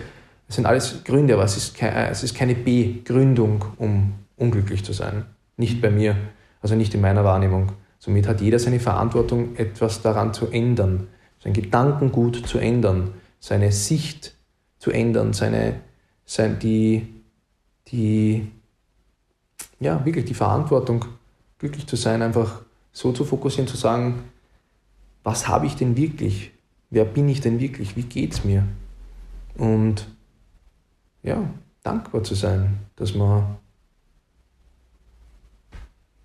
Das 0.48 0.56
sind 0.56 0.66
alles 0.66 1.02
Gründe, 1.04 1.32
aber 1.32 1.44
es 1.44 1.56
ist, 1.56 1.74
kein, 1.74 1.94
es 2.10 2.22
ist 2.22 2.34
keine 2.34 2.54
Begründung, 2.54 3.64
um 3.78 4.12
unglücklich 4.36 4.84
zu 4.84 4.92
sein. 4.92 5.24
Nicht 5.56 5.80
bei 5.80 5.90
mir, 5.90 6.14
also 6.60 6.74
nicht 6.74 6.94
in 6.94 7.00
meiner 7.00 7.24
Wahrnehmung. 7.24 7.72
Somit 7.98 8.28
hat 8.28 8.42
jeder 8.42 8.58
seine 8.58 8.80
Verantwortung, 8.80 9.56
etwas 9.56 10.02
daran 10.02 10.34
zu 10.34 10.48
ändern 10.48 11.08
sein 11.42 11.52
Gedankengut 11.52 12.46
zu 12.46 12.58
ändern, 12.58 13.14
seine 13.40 13.72
Sicht 13.72 14.34
zu 14.78 14.90
ändern, 14.90 15.32
seine, 15.32 15.80
sein, 16.24 16.58
die, 16.58 17.08
die, 17.88 18.50
ja, 19.80 20.04
wirklich 20.04 20.24
die 20.24 20.34
Verantwortung, 20.34 21.04
glücklich 21.58 21.86
zu 21.86 21.96
sein, 21.96 22.22
einfach 22.22 22.62
so 22.92 23.12
zu 23.12 23.24
fokussieren, 23.24 23.68
zu 23.68 23.76
sagen, 23.76 24.24
was 25.24 25.48
habe 25.48 25.66
ich 25.66 25.76
denn 25.76 25.96
wirklich? 25.96 26.52
Wer 26.90 27.04
bin 27.04 27.28
ich 27.28 27.40
denn 27.40 27.58
wirklich? 27.58 27.96
Wie 27.96 28.02
geht 28.02 28.34
es 28.34 28.44
mir? 28.44 28.66
Und 29.56 30.06
ja, 31.22 31.48
dankbar 31.82 32.22
zu 32.22 32.34
sein, 32.34 32.78
dass 32.96 33.14
man 33.14 33.56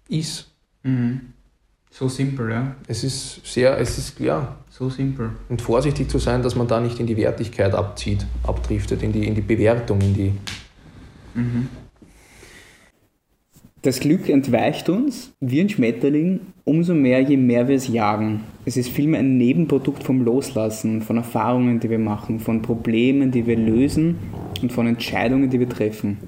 ist. 0.08 0.52
Mhm. 0.84 1.34
So 1.98 2.08
simpel, 2.08 2.52
ja. 2.52 2.76
Es 2.88 3.04
ist 3.04 3.42
sehr, 3.44 3.76
es 3.80 3.98
ist, 3.98 4.20
ja. 4.20 4.58
So 4.70 4.88
simpel. 4.88 5.32
Und 5.50 5.64
vorsichtig 5.64 6.08
zu 6.08 6.20
sein, 6.20 6.44
dass 6.44 6.56
man 6.56 6.68
da 6.68 6.80
nicht 6.80 7.00
in 7.00 7.08
die 7.08 7.18
Wertigkeit 7.18 7.74
abzieht, 7.74 8.24
abdriftet, 8.44 9.02
in 9.02 9.14
die, 9.14 9.26
in 9.26 9.34
die 9.34 9.42
Bewertung, 9.42 10.00
in 10.02 10.14
die. 10.14 10.32
Mhm. 11.34 11.70
Das 13.82 14.00
Glück 14.00 14.30
entweicht 14.30 14.90
uns 14.90 15.34
wie 15.40 15.60
ein 15.60 15.70
Schmetterling 15.70 16.42
umso 16.66 16.94
mehr, 16.94 17.22
je 17.22 17.36
mehr 17.36 17.68
wir 17.68 17.76
es 17.76 17.88
jagen. 17.88 18.44
Es 18.64 18.78
ist 18.78 18.90
vielmehr 18.90 19.22
ein 19.22 19.38
Nebenprodukt 19.38 20.04
vom 20.04 20.24
Loslassen, 20.24 21.02
von 21.02 21.18
Erfahrungen, 21.18 21.80
die 21.80 21.90
wir 21.90 21.98
machen, 21.98 22.40
von 22.40 22.62
Problemen, 22.62 23.32
die 23.32 23.48
wir 23.48 23.58
lösen 23.58 24.18
und 24.62 24.72
von 24.72 24.86
Entscheidungen, 24.86 25.50
die 25.50 25.60
wir 25.60 25.70
treffen. 25.70 26.20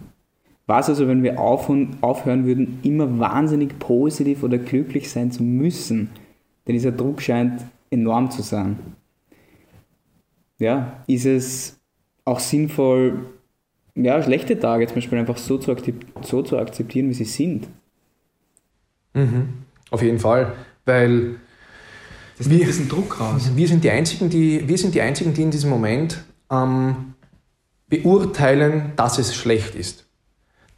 Was 0.69 0.87
also, 0.87 1.07
wenn 1.07 1.23
wir 1.23 1.39
aufhören 1.39 2.45
würden, 2.45 2.77
immer 2.83 3.17
wahnsinnig 3.17 3.79
positiv 3.79 4.43
oder 4.43 4.59
glücklich 4.59 5.09
sein 5.09 5.31
zu 5.31 5.41
müssen? 5.41 6.11
Denn 6.67 6.73
dieser 6.73 6.91
Druck 6.91 7.23
scheint 7.23 7.63
enorm 7.89 8.29
zu 8.29 8.43
sein. 8.43 8.77
Ja, 10.59 11.03
ist 11.07 11.25
es 11.25 11.79
auch 12.23 12.39
sinnvoll, 12.39 13.17
ja, 13.95 14.21
schlechte 14.21 14.59
Tage 14.59 14.85
zum 14.85 14.97
Beispiel 14.97 15.17
einfach 15.17 15.37
so 15.37 15.57
zu, 15.57 15.75
so 16.21 16.43
zu 16.43 16.59
akzeptieren, 16.59 17.09
wie 17.09 17.15
sie 17.15 17.25
sind. 17.25 17.67
Mhm. 19.15 19.49
Auf 19.89 20.03
jeden 20.03 20.19
Fall, 20.19 20.53
weil 20.85 21.37
das 22.37 22.47
wir, 22.47 22.63
diesen 22.63 22.87
Druck 22.87 23.19
raus. 23.19 23.53
Wir 23.55 23.67
sind 23.67 23.83
die 23.83 23.89
Einzigen, 23.89 24.29
die, 24.29 24.67
wir 24.67 24.77
sind 24.77 24.93
die 24.93 25.01
Einzigen, 25.01 25.33
die 25.33 25.41
in 25.41 25.49
diesem 25.49 25.71
Moment 25.71 26.23
ähm, 26.51 27.15
beurteilen, 27.87 28.93
dass 28.97 29.17
es 29.17 29.33
schlecht 29.33 29.73
ist. 29.73 30.05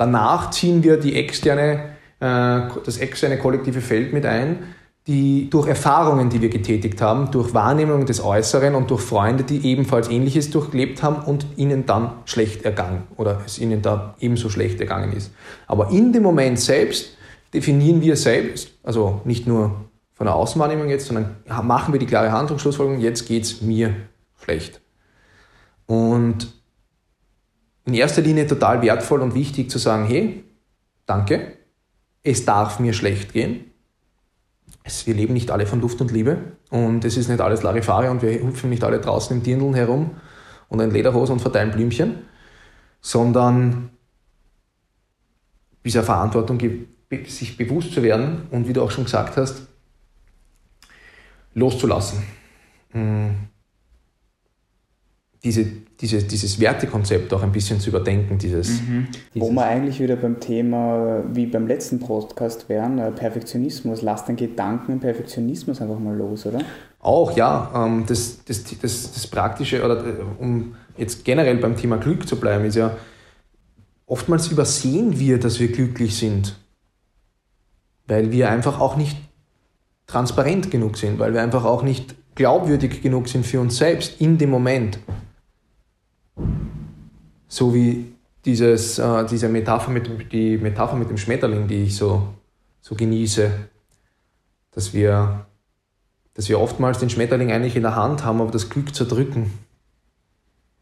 Danach 0.01 0.49
ziehen 0.49 0.81
wir 0.81 0.97
die 0.97 1.15
externe, 1.15 1.91
äh, 2.19 2.61
das 2.83 2.97
externe 2.97 3.37
kollektive 3.37 3.81
Feld 3.81 4.13
mit 4.13 4.25
ein, 4.25 4.63
die 5.05 5.47
durch 5.47 5.67
Erfahrungen, 5.67 6.31
die 6.31 6.41
wir 6.41 6.49
getätigt 6.49 6.99
haben, 7.03 7.29
durch 7.29 7.53
Wahrnehmung 7.53 8.07
des 8.07 8.23
Äußeren 8.23 8.73
und 8.73 8.89
durch 8.89 9.01
Freunde, 9.01 9.43
die 9.43 9.63
ebenfalls 9.63 10.09
Ähnliches 10.09 10.49
durchlebt 10.49 11.03
haben 11.03 11.17
und 11.23 11.45
ihnen 11.55 11.85
dann 11.85 12.13
schlecht 12.25 12.65
ergangen 12.65 13.03
oder 13.15 13.41
es 13.45 13.59
ihnen 13.59 13.83
da 13.83 14.15
ebenso 14.19 14.49
schlecht 14.49 14.81
ergangen 14.81 15.13
ist. 15.13 15.35
Aber 15.67 15.91
in 15.91 16.11
dem 16.11 16.23
Moment 16.23 16.59
selbst 16.59 17.15
definieren 17.53 18.01
wir 18.01 18.15
selbst, 18.15 18.71
also 18.81 19.21
nicht 19.23 19.45
nur 19.45 19.85
von 20.13 20.25
der 20.25 20.33
Außenwahrnehmung 20.35 20.89
jetzt, 20.89 21.05
sondern 21.05 21.35
machen 21.61 21.93
wir 21.93 21.99
die 21.99 22.07
klare 22.07 22.31
Handlungsschlussfolgerung, 22.31 23.01
jetzt 23.01 23.27
geht 23.27 23.43
es 23.43 23.61
mir 23.61 23.93
schlecht. 24.43 24.81
Und 25.85 26.59
in 27.91 27.97
erster 27.97 28.21
Linie 28.21 28.47
total 28.47 28.81
wertvoll 28.81 29.19
und 29.19 29.35
wichtig 29.35 29.69
zu 29.69 29.77
sagen, 29.77 30.05
hey, 30.05 30.45
danke, 31.05 31.57
es 32.23 32.45
darf 32.45 32.79
mir 32.79 32.93
schlecht 32.93 33.33
gehen 33.33 33.65
wir 35.05 35.13
leben 35.13 35.33
nicht 35.33 35.51
alle 35.51 35.65
von 35.65 35.79
Luft 35.79 36.01
und 36.01 36.11
Liebe 36.11 36.37
und 36.69 37.05
es 37.05 37.17
ist 37.17 37.29
nicht 37.29 37.41
alles 37.41 37.63
Larifare 37.63 38.09
und 38.09 38.21
wir 38.21 38.31
hüpfen 38.31 38.69
nicht 38.69 38.83
alle 38.83 38.99
draußen 38.99 39.35
im 39.35 39.43
Dirndl 39.43 39.75
herum 39.75 40.11
und 40.69 40.79
in 40.79 40.91
Lederhose 40.91 41.31
und 41.33 41.39
verteilen 41.39 41.71
Blümchen, 41.71 42.23
sondern 42.99 43.91
dieser 45.85 46.03
Verantwortung 46.03 46.59
sich 47.27 47.57
bewusst 47.57 47.93
zu 47.93 48.03
werden 48.03 48.47
und 48.51 48.67
wie 48.67 48.73
du 48.73 48.81
auch 48.81 48.91
schon 48.91 49.03
gesagt 49.03 49.37
hast, 49.37 49.67
loszulassen. 51.53 52.23
Hm 52.91 53.51
diese, 55.43 55.65
diese, 56.01 56.23
dieses 56.23 56.59
Wertekonzept 56.59 57.31
auch 57.33 57.43
ein 57.43 57.51
bisschen 57.51 57.79
zu 57.79 57.89
überdenken. 57.89 58.39
Dieses, 58.39 58.81
mhm. 58.81 59.07
dieses 59.33 59.47
Wo 59.47 59.53
wir 59.53 59.65
eigentlich 59.65 59.99
wieder 59.99 60.15
beim 60.15 60.39
Thema, 60.39 61.23
wie 61.31 61.45
beim 61.45 61.67
letzten 61.67 61.99
Podcast 61.99 62.67
wären, 62.69 62.97
äh, 62.97 63.11
Perfektionismus, 63.11 64.01
lass 64.01 64.25
den 64.25 64.35
Gedanken 64.35 64.99
Perfektionismus 64.99 65.79
einfach 65.79 65.99
mal 65.99 66.15
los, 66.15 66.45
oder? 66.47 66.59
Auch, 66.99 67.37
ja. 67.37 67.71
Ähm, 67.75 68.05
das, 68.07 68.43
das, 68.45 68.63
das, 68.63 69.13
das 69.13 69.27
Praktische, 69.27 69.83
oder 69.83 70.05
äh, 70.05 70.13
um 70.39 70.75
jetzt 70.97 71.23
generell 71.23 71.57
beim 71.57 71.77
Thema 71.77 71.97
Glück 71.97 72.27
zu 72.27 72.35
bleiben, 72.35 72.65
ist 72.65 72.75
ja, 72.75 72.97
oftmals 74.07 74.47
übersehen 74.47 75.19
wir, 75.19 75.39
dass 75.39 75.59
wir 75.59 75.71
glücklich 75.71 76.17
sind, 76.17 76.55
weil 78.07 78.31
wir 78.31 78.49
einfach 78.49 78.79
auch 78.79 78.97
nicht 78.97 79.17
transparent 80.07 80.71
genug 80.71 80.97
sind, 80.97 81.19
weil 81.19 81.33
wir 81.33 81.41
einfach 81.41 81.63
auch 81.63 81.83
nicht 81.83 82.15
glaubwürdig 82.35 83.01
genug 83.01 83.27
sind 83.27 83.45
für 83.45 83.59
uns 83.59 83.77
selbst 83.77 84.19
in 84.19 84.37
dem 84.37 84.49
Moment. 84.49 84.99
So 87.51 87.73
wie 87.73 88.13
dieses, 88.45 88.97
äh, 88.97 89.25
diese 89.25 89.49
Metapher 89.49 89.91
mit, 89.91 90.31
die 90.31 90.57
Metapher 90.57 90.95
mit 90.95 91.09
dem 91.09 91.17
Schmetterling, 91.17 91.67
die 91.67 91.83
ich 91.83 91.97
so, 91.97 92.29
so 92.79 92.95
genieße, 92.95 93.51
dass 94.71 94.93
wir, 94.93 95.45
dass 96.33 96.47
wir 96.47 96.61
oftmals 96.61 96.99
den 96.99 97.09
Schmetterling 97.09 97.51
eigentlich 97.51 97.75
in 97.75 97.81
der 97.81 97.97
Hand 97.97 98.23
haben, 98.23 98.39
aber 98.39 98.51
das 98.51 98.69
Glück 98.69 98.95
zerdrücken. 98.95 99.51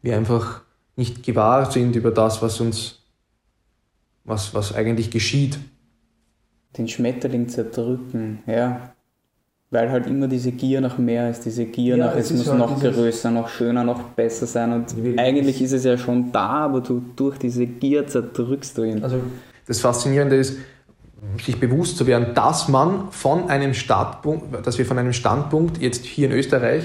Wir 0.00 0.16
einfach 0.16 0.62
nicht 0.94 1.24
gewahr 1.24 1.68
sind 1.68 1.96
über 1.96 2.12
das, 2.12 2.40
was 2.40 2.60
uns, 2.60 3.02
was, 4.22 4.54
was 4.54 4.72
eigentlich 4.72 5.10
geschieht. 5.10 5.58
Den 6.78 6.86
Schmetterling 6.86 7.48
zerdrücken, 7.48 8.44
ja 8.46 8.94
weil 9.70 9.90
halt 9.90 10.06
immer 10.08 10.26
diese 10.26 10.50
Gier 10.50 10.80
nach 10.80 10.98
mehr 10.98 11.30
ist, 11.30 11.44
diese 11.44 11.64
Gier 11.64 11.96
ja, 11.96 12.06
nach, 12.06 12.16
es, 12.16 12.30
es 12.30 12.38
muss 12.38 12.48
halt 12.48 12.58
noch 12.58 12.80
größer, 12.80 13.30
noch 13.30 13.48
schöner, 13.48 13.84
noch 13.84 14.02
besser 14.02 14.46
sein 14.46 14.72
und 14.72 14.94
eigentlich 15.18 15.62
ist 15.62 15.72
es 15.72 15.84
ja 15.84 15.96
schon 15.96 16.32
da, 16.32 16.64
aber 16.64 16.80
du 16.80 17.02
durch 17.14 17.38
diese 17.38 17.66
Gier 17.66 18.06
zerdrückst 18.06 18.76
du 18.76 18.82
ihn. 18.82 19.02
Also 19.04 19.20
das 19.66 19.80
Faszinierende 19.80 20.36
ist, 20.36 20.56
sich 21.44 21.60
bewusst 21.60 21.96
zu 21.96 22.06
werden, 22.06 22.34
dass 22.34 22.68
man 22.68 23.12
von 23.12 23.48
einem 23.48 23.74
Startpunkt, 23.74 24.66
dass 24.66 24.78
wir 24.78 24.86
von 24.86 24.98
einem 24.98 25.12
Standpunkt 25.12 25.78
jetzt 25.78 26.04
hier 26.04 26.28
in 26.30 26.32
Österreich 26.32 26.84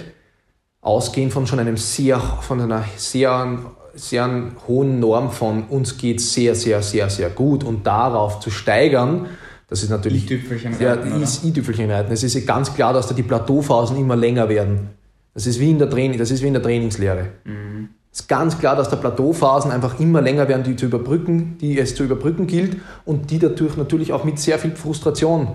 ausgehen 0.82 1.32
von 1.32 1.48
schon 1.48 1.60
einem 1.60 1.78
sehr, 1.78 2.20
von 2.20 2.62
einer 2.62 2.84
sehr, 2.98 3.58
sehr 3.96 4.52
hohen 4.68 5.00
Norm 5.00 5.32
von 5.32 5.64
uns 5.64 5.98
geht 5.98 6.22
sehr, 6.22 6.54
sehr, 6.54 6.84
sehr, 6.84 7.10
sehr 7.10 7.30
gut 7.32 7.64
und 7.64 7.88
darauf 7.88 8.40
zu 8.40 8.52
steigern, 8.52 9.28
das 9.76 9.84
ist 9.84 9.90
natürlich. 9.90 10.24
I-Tüpfelchen 10.24 10.74
reiten. 10.74 11.22
Ja, 11.22 11.28
I-Tüpfelchen 11.44 11.92
reiten. 11.92 12.14
Es 12.14 12.24
ist 12.24 12.48
ganz 12.48 12.74
klar, 12.74 12.94
dass 12.94 13.08
da 13.08 13.14
die 13.14 13.24
Plateauphasen 13.24 13.98
immer 13.98 14.16
länger 14.16 14.48
werden. 14.48 14.92
Das 15.34 15.46
ist 15.46 15.60
wie 15.60 15.70
in 15.70 15.80
der, 15.80 15.90
Training, 15.90 16.18
das 16.18 16.32
ist 16.32 16.42
wie 16.42 16.48
in 16.48 16.54
der 16.54 16.64
Trainingslehre. 16.64 17.28
Mhm. 17.44 17.90
Es 18.10 18.22
ist 18.22 18.28
ganz 18.30 18.58
klar, 18.58 18.78
dass 18.78 18.90
da 18.90 18.96
Plateauphasen 18.96 19.72
einfach 19.72 20.00
immer 20.00 20.22
länger 20.22 20.48
werden, 20.48 20.64
die 20.64 20.78
zu 20.78 20.86
überbrücken, 20.86 21.58
die 21.60 21.78
es 21.78 21.94
zu 21.94 22.06
überbrücken 22.06 22.48
gilt 22.48 22.78
und 23.04 23.32
die 23.32 23.40
dadurch 23.40 23.76
natürlich 23.76 24.14
auch 24.14 24.24
mit 24.24 24.40
sehr 24.40 24.58
viel 24.58 24.72
Frustration 24.72 25.50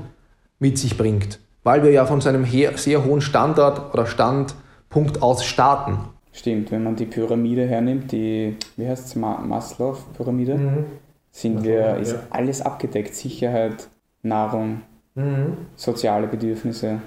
mit 0.59 0.77
sich 0.77 0.99
bringt. 0.99 1.39
Weil 1.63 1.83
wir 1.83 1.91
ja 1.91 2.05
von 2.05 2.21
so 2.21 2.29
einem 2.29 2.45
sehr 2.45 3.05
hohen 3.07 3.23
Standard 3.23 3.95
oder 3.95 4.05
Standpunkt 4.05 5.23
aus 5.23 5.47
starten. 5.47 5.99
Stimmt, 6.33 6.71
wenn 6.71 6.85
man 6.85 6.97
die 6.97 7.07
Pyramide 7.07 7.67
hernimmt, 7.67 8.13
die, 8.13 8.57
wie 8.77 8.87
heißt 8.87 9.07
es, 9.07 9.17
Maslow-Pyramide, 9.17 10.55
mhm. 10.57 10.85
sind 11.31 11.65
wir, 11.65 11.97
ist 11.97 12.13
ja. 12.13 12.19
alles 12.29 12.61
abgedeckt. 12.61 13.15
Sicherheit, 13.15 13.89
Nahrung, 14.23 14.83
mhm. 15.15 15.57
soziale 15.77 16.27
Bedürfnisse. 16.27 17.01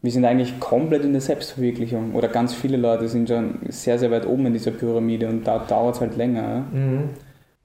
Wir 0.00 0.12
sind 0.12 0.24
eigentlich 0.24 0.60
komplett 0.60 1.04
in 1.04 1.12
der 1.12 1.20
Selbstverwirklichung. 1.20 2.14
Oder 2.14 2.28
ganz 2.28 2.54
viele 2.54 2.76
Leute 2.76 3.08
sind 3.08 3.28
schon 3.28 3.58
sehr, 3.68 3.98
sehr 3.98 4.10
weit 4.10 4.26
oben 4.26 4.46
in 4.46 4.52
dieser 4.52 4.70
Pyramide 4.70 5.28
und 5.28 5.44
da 5.44 5.58
dauert 5.58 5.96
es 5.96 6.00
halt 6.00 6.16
länger. 6.16 6.64
Mhm. 6.72 7.10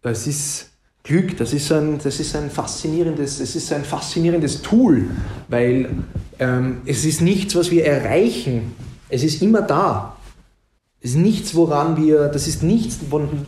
Das 0.02 0.28
ist 0.28 0.72
Glück, 1.04 1.38
das 1.38 1.54
ist 1.54 1.72
ein, 1.72 2.00
das 2.02 2.20
ist 2.20 2.36
ein 2.36 2.50
faszinierendes, 2.50 3.40
es 3.40 3.56
ist 3.56 3.72
ein 3.74 3.84
faszinierendes 3.84 4.62
Tool, 4.62 5.06
weil 5.50 5.90
ähm, 6.40 6.82
es 6.86 7.06
ist 7.06 7.22
nichts, 7.22 7.56
was 7.56 7.72
wir 7.72 7.86
erreichen. 7.86 8.74
Es 9.10 9.24
ist 9.24 9.42
immer 9.42 9.62
da. 9.62 10.16
Es 11.02 11.12
ist 11.12 11.18
nichts, 11.18 11.56
woran 11.56 11.98
wir, 11.98 12.30
das 12.30 12.48
ist 12.48 12.64
nichts, 12.64 13.00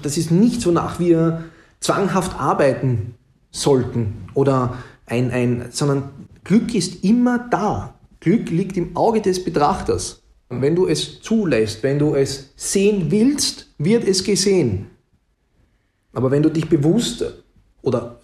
das 0.04 0.17
ist 0.17 0.30
nichts, 0.30 0.65
wonach 0.65 1.00
wir 1.00 1.45
zwanghaft 1.80 2.38
arbeiten 2.38 3.15
sollten 3.52 4.28
oder 4.34 4.74
ein, 5.06 5.32
ein, 5.32 5.65
sondern 5.72 6.10
Glück 6.44 6.74
ist 6.74 7.04
immer 7.04 7.48
da. 7.50 7.96
Glück 8.20 8.50
liegt 8.50 8.78
im 8.78 8.96
Auge 8.96 9.22
des 9.22 9.44
Betrachters. 9.44 10.22
Und 10.50 10.62
wenn 10.62 10.76
du 10.76 10.88
es 10.88 11.22
zulässt, 11.22 11.84
wenn 11.84 12.00
du 12.00 12.15
es 12.15 12.54
sehen 12.56 13.12
willst, 13.12 13.68
wird 13.78 14.08
es 14.08 14.24
gesehen. 14.24 14.88
Aber 16.13 16.32
wenn 16.32 16.44
du 16.44 16.50
dich 16.50 16.70
bewusst 16.70 17.26
oder 17.82 18.20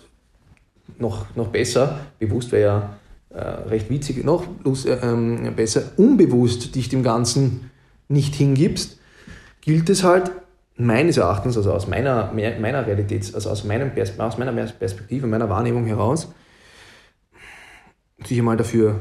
noch, 0.98 1.36
noch 1.36 1.48
besser, 1.48 2.00
bewusst 2.20 2.52
wäre 2.52 2.63
ja 2.63 2.98
äh, 3.38 3.70
recht 3.70 3.89
witzig, 3.89 4.24
noch 4.24 4.46
äh, 4.86 4.91
ähm, 5.02 5.54
besser, 5.56 5.84
unbewusst 5.98 6.76
dich 6.76 6.89
dem 6.89 7.04
Ganzen 7.04 7.72
nicht 8.08 8.36
hingibst, 8.36 9.00
gilt 9.62 9.89
es 9.89 10.04
halt 10.04 10.32
meines 10.76 11.17
Erachtens, 11.17 11.58
also 11.58 11.72
aus 11.74 11.88
meiner, 11.88 12.32
meiner 12.34 12.86
Realität, 12.86 13.34
also 13.34 13.50
aus, 13.50 13.63
meinem 13.63 13.91
aus 14.17 14.38
meiner 14.38 14.52
Perspektive, 14.72 15.28
meiner 15.28 15.50
Wahrnehmung 15.50 15.86
heraus, 15.86 16.34
sich 18.27 18.38
einmal 18.39 18.57
dafür 18.57 18.99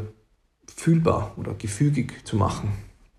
fühlbar 0.67 1.33
oder 1.37 1.55
gefügig 1.55 2.25
zu 2.25 2.37
machen, 2.37 2.71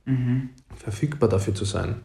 mhm. 0.05 0.49
verfügbar 0.75 1.29
dafür 1.29 1.53
zu 1.53 1.65
sein. 1.65 1.95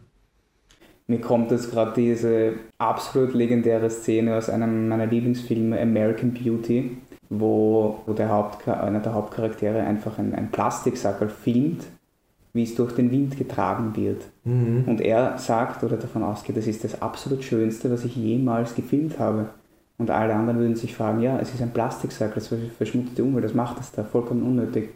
Mir 1.07 1.21
kommt 1.21 1.51
jetzt 1.51 1.71
gerade 1.71 1.93
diese 1.95 2.53
absolut 2.77 3.33
legendäre 3.33 3.89
Szene 3.89 4.35
aus 4.35 4.49
einem 4.49 4.89
meiner 4.89 5.05
Lieblingsfilme 5.05 5.79
American 5.79 6.33
Beauty, 6.33 6.97
wo, 7.29 8.01
wo 8.05 8.13
der 8.13 8.29
Haupt, 8.29 8.67
einer 8.67 8.99
der 8.99 9.13
Hauptcharaktere 9.13 9.81
einfach 9.81 10.17
einen, 10.19 10.35
einen 10.35 10.51
Plastiksackerl 10.51 11.29
filmt, 11.29 11.85
wie 12.51 12.63
es 12.63 12.75
durch 12.75 12.93
den 12.93 13.09
Wind 13.11 13.37
getragen 13.37 13.95
wird. 13.95 14.25
Mhm. 14.43 14.83
Und 14.85 14.99
er 14.99 15.37
sagt 15.37 15.83
oder 15.83 15.95
davon 15.95 16.23
ausgeht, 16.23 16.57
das 16.57 16.67
ist 16.67 16.83
das 16.83 17.01
absolut 17.01 17.43
Schönste, 17.43 17.89
was 17.89 18.03
ich 18.03 18.15
jemals 18.15 18.75
gefilmt 18.75 19.17
habe. 19.17 19.49
Und 19.97 20.11
alle 20.11 20.35
anderen 20.35 20.59
würden 20.59 20.75
sich 20.75 20.95
fragen, 20.95 21.21
ja, 21.21 21.39
es 21.39 21.53
ist 21.53 21.61
ein 21.61 21.71
Plastiksack, 21.71 22.35
das 22.35 22.53
verschmutzt 22.77 23.17
die 23.17 23.21
Umwelt, 23.21 23.45
das 23.45 23.55
macht 23.55 23.79
es 23.79 23.91
da, 23.91 24.03
vollkommen 24.03 24.43
unnötig. 24.43 24.89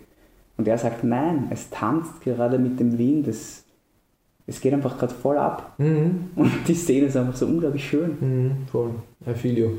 Und 0.57 0.67
er 0.67 0.77
sagt, 0.77 1.03
nein, 1.03 1.47
es 1.49 1.71
tanzt 1.71 2.21
gerade 2.21 2.59
mit 2.59 2.79
dem 2.79 2.97
Wind, 2.99 3.27
es, 3.27 3.63
es 4.45 4.61
geht 4.61 4.73
einfach 4.73 4.99
gerade 4.99 5.13
voll 5.13 5.37
ab. 5.37 5.73
Mhm. 5.79 6.29
Und 6.35 6.51
die 6.67 6.75
Szene 6.75 7.07
ist 7.07 7.17
einfach 7.17 7.35
so 7.35 7.47
unglaublich 7.47 7.87
schön. 7.87 8.17
Mhm, 8.19 8.67
voll, 8.67 8.91
I 9.25 9.33
feel 9.33 9.57
you. 9.57 9.69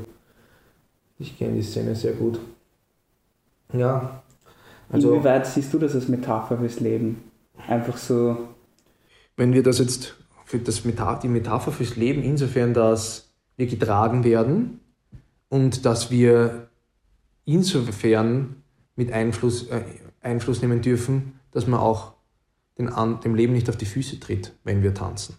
Ich 1.19 1.37
kenne 1.37 1.53
die 1.53 1.63
Szene 1.63 1.95
sehr 1.95 2.13
gut. 2.13 2.39
Ja. 3.71 4.23
Also, 4.89 5.13
Inwieweit 5.13 5.47
siehst 5.47 5.73
du 5.73 5.79
das 5.79 5.95
als 5.95 6.09
Metapher 6.09 6.57
fürs 6.57 6.81
Leben? 6.81 7.23
Einfach 7.67 7.95
so. 7.95 8.49
Wenn 9.37 9.53
wir 9.53 9.63
das 9.63 9.79
jetzt 9.79 10.15
für 10.43 10.59
das 10.59 10.83
Metapher, 10.83 11.21
die 11.21 11.29
Metapher 11.29 11.71
fürs 11.71 11.95
Leben 11.95 12.21
insofern, 12.23 12.73
dass 12.73 13.31
wir 13.55 13.67
getragen 13.67 14.25
werden 14.25 14.81
und 15.53 15.85
dass 15.85 16.09
wir 16.09 16.67
insofern 17.45 18.63
mit 18.95 19.11
Einfluss, 19.11 19.67
äh, 19.67 19.83
Einfluss 20.19 20.63
nehmen 20.63 20.81
dürfen, 20.81 21.39
dass 21.51 21.67
man 21.67 21.79
auch 21.79 22.13
den, 22.79 22.89
dem 23.23 23.35
Leben 23.35 23.53
nicht 23.53 23.69
auf 23.69 23.77
die 23.77 23.85
Füße 23.85 24.19
tritt, 24.19 24.53
wenn 24.63 24.81
wir 24.81 24.95
tanzen. 24.95 25.35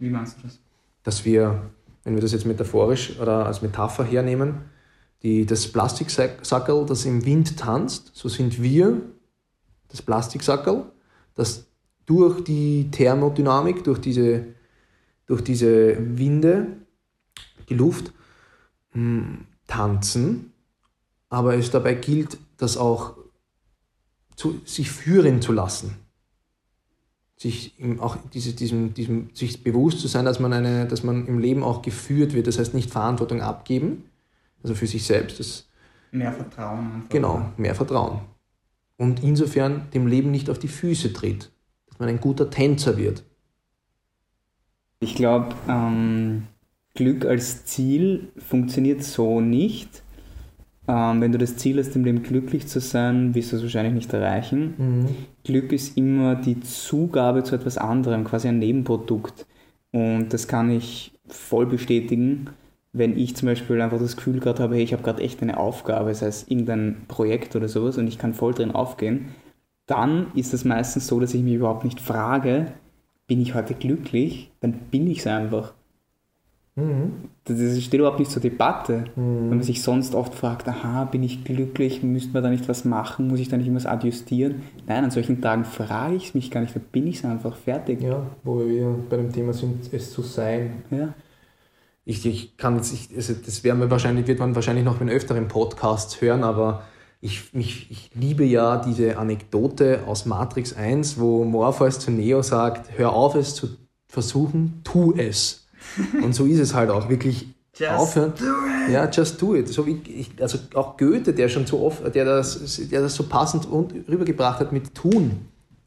Wie 0.00 0.10
meinst 0.10 0.38
du 0.38 0.42
das? 0.42 0.58
Dass 1.04 1.24
wir, 1.24 1.70
wenn 2.02 2.16
wir 2.16 2.20
das 2.20 2.32
jetzt 2.32 2.46
metaphorisch 2.46 3.16
oder 3.20 3.46
als 3.46 3.62
Metapher 3.62 4.02
hernehmen, 4.02 4.62
die, 5.22 5.46
das 5.46 5.68
Plastiksackerl, 5.68 6.84
das 6.84 7.04
im 7.04 7.24
Wind 7.24 7.56
tanzt, 7.56 8.10
so 8.14 8.28
sind 8.28 8.60
wir 8.60 9.02
das 9.86 10.02
Plastiksackerl, 10.02 10.90
das 11.36 11.68
durch 12.06 12.42
die 12.42 12.90
Thermodynamik, 12.90 13.84
durch 13.84 14.00
diese, 14.00 14.46
durch 15.26 15.42
diese 15.42 15.96
Winde, 16.18 16.66
die 17.68 17.74
Luft, 17.74 18.12
mh, 18.92 19.00
hm, 19.00 19.46
tanzen, 19.66 20.52
aber 21.28 21.56
es 21.56 21.70
dabei 21.70 21.94
gilt, 21.94 22.38
das 22.58 22.76
auch 22.76 23.16
zu, 24.36 24.60
sich 24.64 24.90
führen 24.90 25.40
zu 25.40 25.52
lassen. 25.52 25.96
Sich 27.36 27.74
auch 27.98 28.16
diese, 28.32 28.52
diesem, 28.52 28.94
diesem, 28.94 29.30
sich 29.34 29.64
bewusst 29.64 30.00
zu 30.00 30.08
sein, 30.08 30.24
dass 30.24 30.38
man, 30.38 30.52
eine, 30.52 30.86
dass 30.86 31.02
man 31.02 31.26
im 31.26 31.38
Leben 31.38 31.62
auch 31.62 31.82
geführt 31.82 32.34
wird. 32.34 32.46
Das 32.46 32.58
heißt 32.58 32.74
nicht 32.74 32.90
Verantwortung 32.90 33.40
abgeben, 33.40 34.04
also 34.62 34.74
für 34.74 34.86
sich 34.86 35.04
selbst. 35.04 35.40
Das, 35.40 35.68
mehr 36.12 36.32
Vertrauen. 36.32 36.92
Einfach. 36.92 37.08
Genau, 37.08 37.52
mehr 37.56 37.74
Vertrauen. 37.74 38.20
Und 38.96 39.22
insofern 39.22 39.90
dem 39.92 40.06
Leben 40.06 40.30
nicht 40.30 40.50
auf 40.50 40.58
die 40.58 40.68
Füße 40.68 41.12
tritt. 41.12 41.50
Dass 41.86 41.98
man 41.98 42.08
ein 42.08 42.20
guter 42.20 42.50
Tänzer 42.50 42.96
wird. 42.96 43.24
Ich 45.00 45.16
glaube, 45.16 45.54
ähm, 45.66 46.46
Glück 46.94 47.24
als 47.24 47.64
Ziel 47.64 48.28
funktioniert 48.36 49.02
so 49.02 49.40
nicht. 49.40 50.02
Ähm, 50.88 51.20
wenn 51.20 51.32
du 51.32 51.38
das 51.38 51.56
Ziel 51.56 51.78
hast, 51.78 51.94
im 51.94 52.04
Leben 52.04 52.22
glücklich 52.22 52.66
zu 52.66 52.80
sein, 52.80 53.34
wirst 53.34 53.52
du 53.52 53.56
es 53.56 53.62
wahrscheinlich 53.62 53.94
nicht 53.94 54.12
erreichen. 54.12 54.74
Mhm. 54.76 55.06
Glück 55.44 55.72
ist 55.72 55.96
immer 55.96 56.34
die 56.34 56.60
Zugabe 56.60 57.44
zu 57.44 57.54
etwas 57.54 57.78
anderem, 57.78 58.24
quasi 58.24 58.48
ein 58.48 58.58
Nebenprodukt. 58.58 59.46
Und 59.92 60.32
das 60.32 60.48
kann 60.48 60.70
ich 60.70 61.12
voll 61.28 61.66
bestätigen, 61.66 62.48
wenn 62.92 63.16
ich 63.16 63.36
zum 63.36 63.46
Beispiel 63.46 63.80
einfach 63.80 63.98
das 63.98 64.16
Gefühl 64.16 64.40
gerade 64.40 64.62
habe, 64.62 64.74
hey, 64.74 64.82
ich 64.82 64.92
habe 64.92 65.02
gerade 65.02 65.22
echt 65.22 65.40
eine 65.40 65.56
Aufgabe, 65.56 66.14
sei 66.14 66.26
es 66.26 66.48
irgendein 66.48 67.02
Projekt 67.08 67.56
oder 67.56 67.68
sowas, 67.68 67.96
und 67.96 68.06
ich 68.06 68.18
kann 68.18 68.34
voll 68.34 68.52
drin 68.52 68.72
aufgehen, 68.72 69.28
dann 69.86 70.26
ist 70.34 70.52
es 70.52 70.64
meistens 70.64 71.06
so, 71.06 71.20
dass 71.20 71.34
ich 71.34 71.42
mich 71.42 71.54
überhaupt 71.54 71.84
nicht 71.84 72.00
frage, 72.00 72.66
bin 73.26 73.40
ich 73.40 73.54
heute 73.54 73.74
glücklich? 73.74 74.50
Dann 74.60 74.72
bin 74.90 75.06
ich 75.06 75.20
es 75.20 75.26
einfach. 75.26 75.74
Mhm. 76.74 77.28
Das 77.44 77.82
steht 77.82 78.00
überhaupt 78.00 78.18
nicht 78.18 78.30
zur 78.30 78.40
Debatte. 78.40 79.04
Mhm. 79.14 79.36
Wenn 79.40 79.48
man 79.50 79.62
sich 79.62 79.82
sonst 79.82 80.14
oft 80.14 80.34
fragt, 80.34 80.68
aha, 80.68 81.04
bin 81.04 81.22
ich 81.22 81.44
glücklich, 81.44 82.02
müsste 82.02 82.32
man 82.32 82.42
da 82.42 82.50
nicht 82.50 82.68
was 82.68 82.84
machen, 82.84 83.28
muss 83.28 83.40
ich 83.40 83.48
da 83.48 83.56
nicht 83.56 83.66
irgendwas 83.66 83.86
adjustieren? 83.86 84.62
Nein, 84.86 85.04
an 85.04 85.10
solchen 85.10 85.40
Tagen 85.42 85.64
frage 85.64 86.14
ich 86.14 86.34
mich 86.34 86.50
gar 86.50 86.60
nicht, 86.60 86.74
da 86.74 86.80
bin 86.80 87.06
ich 87.06 87.16
es 87.16 87.24
einfach 87.24 87.56
fertig. 87.56 88.00
Ja, 88.00 88.26
wo 88.42 88.60
wir 88.66 88.94
bei 89.10 89.18
dem 89.18 89.32
Thema 89.32 89.52
sind, 89.52 89.92
es 89.92 90.12
zu 90.12 90.22
sein. 90.22 90.82
Ja. 90.90 91.14
Ich, 92.04 92.24
ich 92.26 92.56
kann 92.56 92.76
jetzt, 92.76 92.92
ich, 92.92 93.14
also 93.14 93.34
das 93.34 93.62
werden 93.62 93.80
wir 93.80 93.90
wahrscheinlich, 93.90 94.26
wird 94.26 94.40
man 94.40 94.54
wahrscheinlich 94.54 94.84
noch 94.84 95.00
in 95.00 95.08
öfteren 95.08 95.48
Podcasts 95.48 96.20
hören, 96.20 96.42
aber 96.42 96.82
ich, 97.20 97.52
mich, 97.54 97.88
ich 97.90 98.10
liebe 98.14 98.44
ja 98.44 98.78
diese 98.78 99.18
Anekdote 99.18 100.00
aus 100.06 100.26
Matrix 100.26 100.72
1, 100.74 101.20
wo 101.20 101.44
Morpheus 101.44 102.00
zu 102.00 102.10
Neo 102.10 102.42
sagt, 102.42 102.98
hör 102.98 103.12
auf 103.12 103.36
es 103.36 103.54
zu 103.54 103.68
versuchen, 104.08 104.80
tu 104.82 105.14
es. 105.16 105.61
Und 106.22 106.34
so 106.34 106.46
ist 106.46 106.58
es 106.58 106.74
halt 106.74 106.90
auch, 106.90 107.08
wirklich 107.08 107.48
just 107.76 107.90
aufhören. 107.90 108.32
Do 108.38 108.44
it. 108.44 108.92
Ja, 108.92 109.08
just 109.10 109.40
do 109.40 109.54
it. 109.54 109.68
So 109.68 109.86
wie 109.86 110.00
ich, 110.06 110.30
also 110.40 110.58
auch 110.74 110.96
Goethe, 110.96 111.32
der 111.32 111.48
schon 111.48 111.66
so 111.66 111.80
oft, 111.80 112.14
der 112.14 112.24
das, 112.24 112.88
der 112.90 113.00
das 113.00 113.14
so 113.14 113.24
passend 113.24 113.66
rübergebracht 113.70 114.60
hat 114.60 114.72
mit 114.72 114.94
tun. 114.94 115.46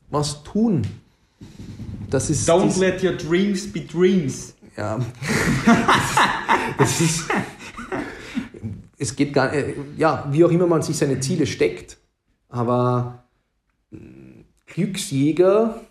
Was 0.10 0.43
tun? 0.43 0.84
Das 2.10 2.29
ist. 2.29 2.49
Don't 2.49 2.67
das, 2.67 2.77
let 2.77 3.03
your 3.03 3.13
dreams 3.13 3.71
be 3.71 3.81
dreams. 3.81 4.53
Ja. 4.77 4.99
das 6.77 7.01
ist. 7.01 7.25
Es 8.97 9.15
geht 9.15 9.34
gar 9.34 9.53
nicht, 9.53 9.75
ja, 9.97 10.27
wie 10.31 10.45
auch 10.45 10.51
immer 10.51 10.67
man 10.67 10.81
sich 10.81 10.95
seine 10.95 11.19
Ziele 11.19 11.45
steckt, 11.45 11.97
aber 12.47 13.25
Glücksjäger, 14.67 15.81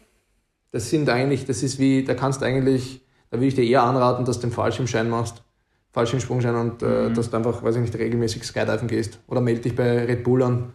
das 0.72 0.90
sind 0.90 1.08
eigentlich, 1.10 1.44
das 1.44 1.62
ist 1.62 1.78
wie, 1.78 2.02
da 2.04 2.14
kannst 2.14 2.40
du 2.40 2.46
eigentlich 2.46 3.03
da 3.34 3.40
würde 3.40 3.48
ich 3.48 3.56
dir 3.56 3.64
eher 3.64 3.82
anraten, 3.82 4.24
dass 4.24 4.38
du 4.38 4.46
den 4.46 4.52
Fallschirmschein 4.52 5.10
machst, 5.10 5.42
Fallschirmsprungschein 5.90 6.54
und 6.54 6.82
äh, 6.84 7.08
mhm. 7.08 7.14
dass 7.14 7.30
du 7.30 7.36
einfach, 7.36 7.64
weiß 7.64 7.74
ich 7.74 7.82
nicht, 7.82 7.96
regelmäßig 7.96 8.44
Skydiven 8.44 8.86
gehst. 8.86 9.18
Oder 9.26 9.40
melde 9.40 9.62
dich 9.62 9.74
bei 9.74 10.04
Red 10.04 10.22
Bull 10.22 10.44
an. 10.44 10.72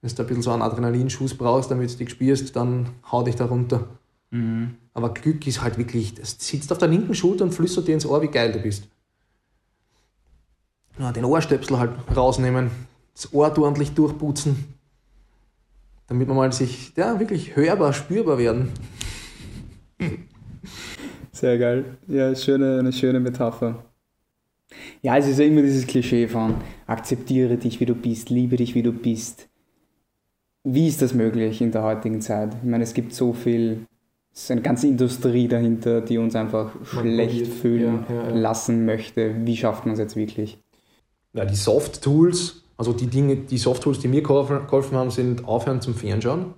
Wenn 0.00 0.14
du 0.14 0.22
ein 0.22 0.26
bisschen 0.28 0.42
so 0.42 0.52
einen 0.52 0.62
Adrenalinschuss 0.62 1.36
brauchst, 1.36 1.72
damit 1.72 1.92
du 1.92 1.96
dich 1.96 2.10
spürst, 2.10 2.54
dann 2.54 2.90
hau 3.10 3.24
dich 3.24 3.34
da 3.34 3.46
runter. 3.46 3.88
Mhm. 4.30 4.76
Aber 4.94 5.12
Glück 5.12 5.44
ist 5.44 5.60
halt 5.60 5.76
wirklich, 5.76 6.14
das 6.14 6.36
sitzt 6.38 6.70
auf 6.70 6.78
der 6.78 6.86
linken 6.86 7.16
Schulter 7.16 7.42
und 7.42 7.52
flüstert 7.52 7.88
dir 7.88 7.94
ins 7.94 8.06
Ohr, 8.06 8.22
wie 8.22 8.28
geil 8.28 8.52
du 8.52 8.60
bist. 8.60 8.86
Ja, 11.00 11.10
den 11.10 11.24
Ohrstöpsel 11.24 11.80
halt 11.80 11.90
rausnehmen, 12.16 12.70
das 13.12 13.34
Ohr 13.34 13.58
ordentlich 13.58 13.92
durchputzen, 13.94 14.72
damit 16.06 16.28
man 16.28 16.36
mal 16.36 16.52
sich, 16.52 16.92
ja, 16.94 17.18
wirklich 17.18 17.56
hörbar, 17.56 17.92
spürbar 17.92 18.38
werden. 18.38 18.70
Sehr 21.42 21.58
geil. 21.58 21.84
Ja, 22.06 22.32
schöne, 22.36 22.78
eine 22.78 22.92
schöne 22.92 23.18
Metapher. 23.18 23.84
Ja, 25.02 25.16
es 25.16 25.26
ist 25.26 25.40
ja 25.40 25.44
immer 25.44 25.62
dieses 25.62 25.88
Klischee 25.88 26.28
von 26.28 26.54
akzeptiere 26.86 27.56
dich, 27.56 27.80
wie 27.80 27.84
du 27.84 27.96
bist, 27.96 28.30
liebe 28.30 28.54
dich, 28.54 28.76
wie 28.76 28.84
du 28.84 28.92
bist. 28.92 29.48
Wie 30.62 30.86
ist 30.86 31.02
das 31.02 31.14
möglich 31.14 31.60
in 31.60 31.72
der 31.72 31.82
heutigen 31.82 32.20
Zeit? 32.20 32.54
Ich 32.62 32.70
meine, 32.70 32.84
es 32.84 32.94
gibt 32.94 33.12
so 33.12 33.32
viel, 33.32 33.88
es 34.32 34.44
ist 34.44 34.50
eine 34.52 34.62
ganze 34.62 34.86
Industrie 34.86 35.48
dahinter, 35.48 36.00
die 36.00 36.16
uns 36.16 36.36
einfach 36.36 36.76
man 36.76 36.86
schlecht 36.86 37.48
fühlen 37.48 38.04
ja, 38.08 38.14
ja, 38.14 38.28
ja. 38.28 38.36
lassen 38.36 38.84
möchte. 38.84 39.34
Wie 39.44 39.56
schafft 39.56 39.84
man 39.84 39.94
es 39.94 39.98
jetzt 39.98 40.14
wirklich? 40.14 40.62
Ja, 41.32 41.44
die 41.44 41.56
Soft-Tools, 41.56 42.62
also 42.76 42.92
die 42.92 43.08
Dinge, 43.08 43.34
die 43.34 43.58
Soft-Tools, 43.58 43.98
die 43.98 44.06
mir 44.06 44.22
geholfen 44.22 44.96
haben, 44.96 45.10
sind 45.10 45.44
aufhören 45.44 45.80
zum 45.80 45.96
Fernschauen. 45.96 46.54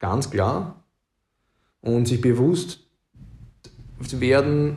Ganz 0.00 0.30
klar. 0.30 0.84
Und 1.80 2.06
sich 2.08 2.20
bewusst 2.20 2.89
werden 4.20 4.76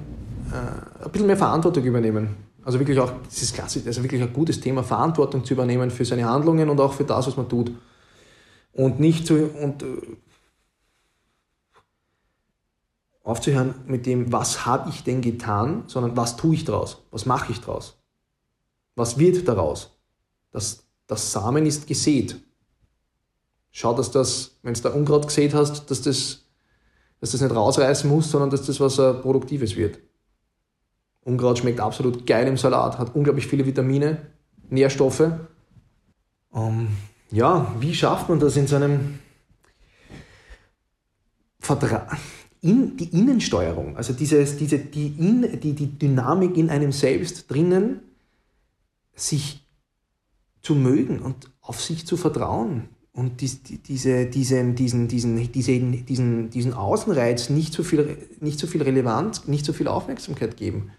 äh, 0.52 1.06
ein 1.06 1.12
bisschen 1.12 1.28
mehr 1.28 1.38
Verantwortung 1.38 1.84
übernehmen. 1.84 2.36
Also 2.64 2.80
wirklich 2.80 3.00
auch, 3.00 3.12
das 3.26 3.42
ist 3.42 3.54
klassisch, 3.54 3.86
also 3.86 4.04
wirklich 4.04 4.22
ein 4.22 4.32
gutes 4.32 4.60
Thema, 4.60 4.84
Verantwortung 4.84 5.44
zu 5.44 5.54
übernehmen 5.54 5.92
für 5.92 6.06
seine 6.06 6.26
Handlungen 6.26 6.70
und 6.70 6.80
auch 6.80 6.94
für 6.94 7.04
das, 7.04 7.28
was 7.28 7.36
man 7.36 7.50
tut. 7.50 7.72
Und 8.72 9.00
nicht 9.00 9.28
zu, 9.28 9.36
und 9.36 9.84
äh, 9.84 9.86
aufzuhören 13.24 13.76
mit 13.86 14.06
dem, 14.06 14.32
was 14.32 14.66
habe 14.66 14.90
ich 14.90 15.04
denn 15.04 15.22
getan, 15.22 15.84
sondern 15.88 16.16
was 16.16 16.38
tue 16.38 16.56
ich 16.56 16.66
daraus? 16.66 17.02
Was 17.12 17.26
mache 17.26 17.52
ich 17.52 17.60
daraus? 17.60 17.98
Was 18.96 19.18
wird 19.18 19.48
daraus? 19.48 19.92
Das, 20.52 20.84
das 21.08 21.32
Samen 21.32 21.66
ist 21.66 21.88
gesät. 21.88 22.40
Schau, 23.72 23.94
dass 23.94 24.12
das, 24.12 24.58
wenn 24.62 24.74
du 24.74 24.82
da 24.82 24.90
Unkraut 24.90 25.28
gesät 25.28 25.54
hast, 25.54 25.90
dass 25.90 26.02
das 26.02 26.43
dass 27.24 27.32
das 27.32 27.40
nicht 27.40 27.56
rausreißen 27.56 28.10
muss, 28.10 28.30
sondern 28.30 28.50
dass 28.50 28.66
das 28.66 28.82
was 28.82 29.00
uh, 29.00 29.14
Produktives 29.14 29.78
wird. 29.78 29.98
Unkraut 31.22 31.58
schmeckt 31.58 31.80
absolut 31.80 32.28
geil 32.28 32.46
im 32.50 32.58
Salat, 32.58 33.00
hat 33.00 33.16
unglaublich 33.16 33.48
viele 33.48 33.66
Vitamine, 33.66 34.24
Nährstoffe. 34.70 35.32
Um, 36.50 36.90
ja, 37.32 37.74
wie 37.80 37.96
schafft 37.96 38.28
man 38.28 38.42
das 38.42 38.58
in 38.58 38.68
so 38.68 38.76
einem 38.76 39.20
Vertrag? 41.60 42.18
In, 42.60 42.98
die 42.98 43.18
Innensteuerung, 43.18 43.96
also 43.96 44.12
dieses, 44.12 44.58
diese, 44.58 44.80
die, 44.80 45.08
in, 45.18 45.62
die, 45.62 45.72
die 45.72 45.98
Dynamik 45.98 46.58
in 46.58 46.70
einem 46.70 46.92
selbst 46.92 47.50
drinnen, 47.50 48.02
sich 49.16 49.66
zu 50.62 50.76
mögen 50.76 51.20
und 51.20 51.50
auf 51.62 51.80
sich 51.80 52.06
zu 52.06 52.18
vertrauen 52.18 52.90
und 53.14 53.42
dies, 53.42 53.62
diese, 53.62 54.26
diesen, 54.26 54.76
diesen, 54.76 55.08
diesen, 55.08 55.52
diesen, 55.52 56.06
diesen, 56.06 56.50
diesen 56.50 56.74
Außenreiz 56.74 57.50
nicht 57.50 57.74
so, 57.74 57.84
viel, 57.84 58.18
nicht 58.40 58.60
so 58.60 58.66
viel 58.66 58.82
Relevanz, 58.82 59.48
nicht 59.48 59.66
so 59.66 59.74
viel 59.74 59.88
Aufmerksamkeit 59.88 60.58
geben. 60.58 60.92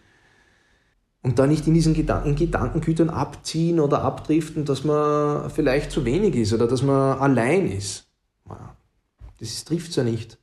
Und 1.22 1.38
da 1.38 1.46
nicht 1.46 1.66
in 1.66 1.74
diesen 1.74 1.94
Gedanken, 1.94 2.37
Gedankengütern 2.37 3.11
abziehen 3.11 3.81
oder 3.81 4.03
abdriften, 4.03 4.64
dass 4.64 4.85
man 4.85 5.50
vielleicht 5.50 5.90
zu 5.90 6.05
wenig 6.05 6.37
ist 6.37 6.53
oder 6.53 6.68
dass 6.68 6.83
man 6.83 7.18
allein 7.18 7.66
ist. 7.70 8.07
Das 9.40 9.64
trifft 9.64 9.90
es 9.90 9.96
ja 9.96 10.05
nicht. 10.05 10.38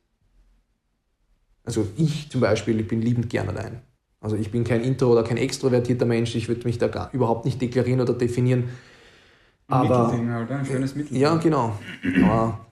Also 1.64 1.88
ich 1.96 2.30
zum 2.30 2.42
Beispiel, 2.42 2.80
ich 2.80 2.88
bin 2.88 3.02
liebend 3.02 3.30
gern 3.30 3.48
allein. 3.48 3.82
Also 4.20 4.36
ich 4.36 4.52
bin 4.52 4.64
kein 4.64 4.84
Intro- 4.84 5.12
oder 5.12 5.24
kein 5.24 5.38
extrovertierter 5.38 6.06
Mensch, 6.06 6.36
ich 6.36 6.48
würde 6.48 6.66
mich 6.66 6.80
da 6.80 6.88
gar, 6.88 7.14
überhaupt 7.14 7.46
nicht 7.46 7.62
deklarieren 7.62 8.02
oder 8.02 8.14
definieren. 8.14 8.70
Aber, 9.72 10.04
Mittelding 10.04 10.30
halt, 10.32 10.52
ein 10.52 10.66
schönes 10.66 10.96
Mittelding. 10.96 11.22
Ja, 11.22 11.36
genau. 11.36 11.78
Aber 12.24 12.66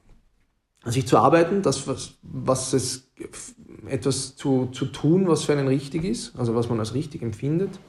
an 0.83 0.91
sich 0.91 1.07
zu 1.07 1.17
arbeiten, 1.17 1.61
das, 1.61 1.87
was, 1.87 2.17
was 2.21 2.73
es, 2.73 3.11
etwas 3.87 4.35
zu, 4.35 4.67
zu 4.67 4.85
tun, 4.85 5.27
was 5.27 5.43
für 5.43 5.53
einen 5.53 5.67
richtig 5.67 6.03
ist, 6.03 6.37
also 6.37 6.55
was 6.55 6.69
man 6.69 6.79
als 6.79 6.93
richtig 6.93 7.21
empfindet, 7.21 7.79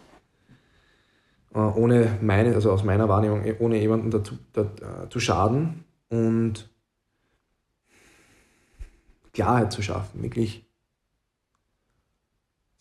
äh, 1.55 1.59
ohne 1.59 2.19
meine, 2.21 2.55
also 2.55 2.71
aus 2.73 2.85
meiner 2.85 3.09
Wahrnehmung, 3.09 3.43
ohne 3.59 3.79
jemanden 3.79 4.11
dazu, 4.11 4.39
da, 4.53 4.63
äh, 4.63 5.09
zu 5.09 5.21
schaden 5.21 5.85
und 6.09 6.69
Klarheit 9.33 9.73
zu 9.73 9.83
schaffen, 9.83 10.23
wirklich 10.23 10.70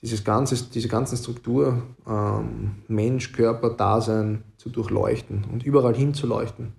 dieses 0.02 0.24
ganze, 0.24 0.56
diese 0.70 0.88
ganze 0.88 1.18
Struktur, 1.18 1.82
ähm, 2.08 2.84
Mensch, 2.88 3.32
Körper, 3.34 3.72
Dasein 3.72 4.44
zu 4.58 4.70
durchleuchten 4.70 5.46
und 5.52 5.64
überall 5.64 5.96
hinzuleuchten. 5.96 6.74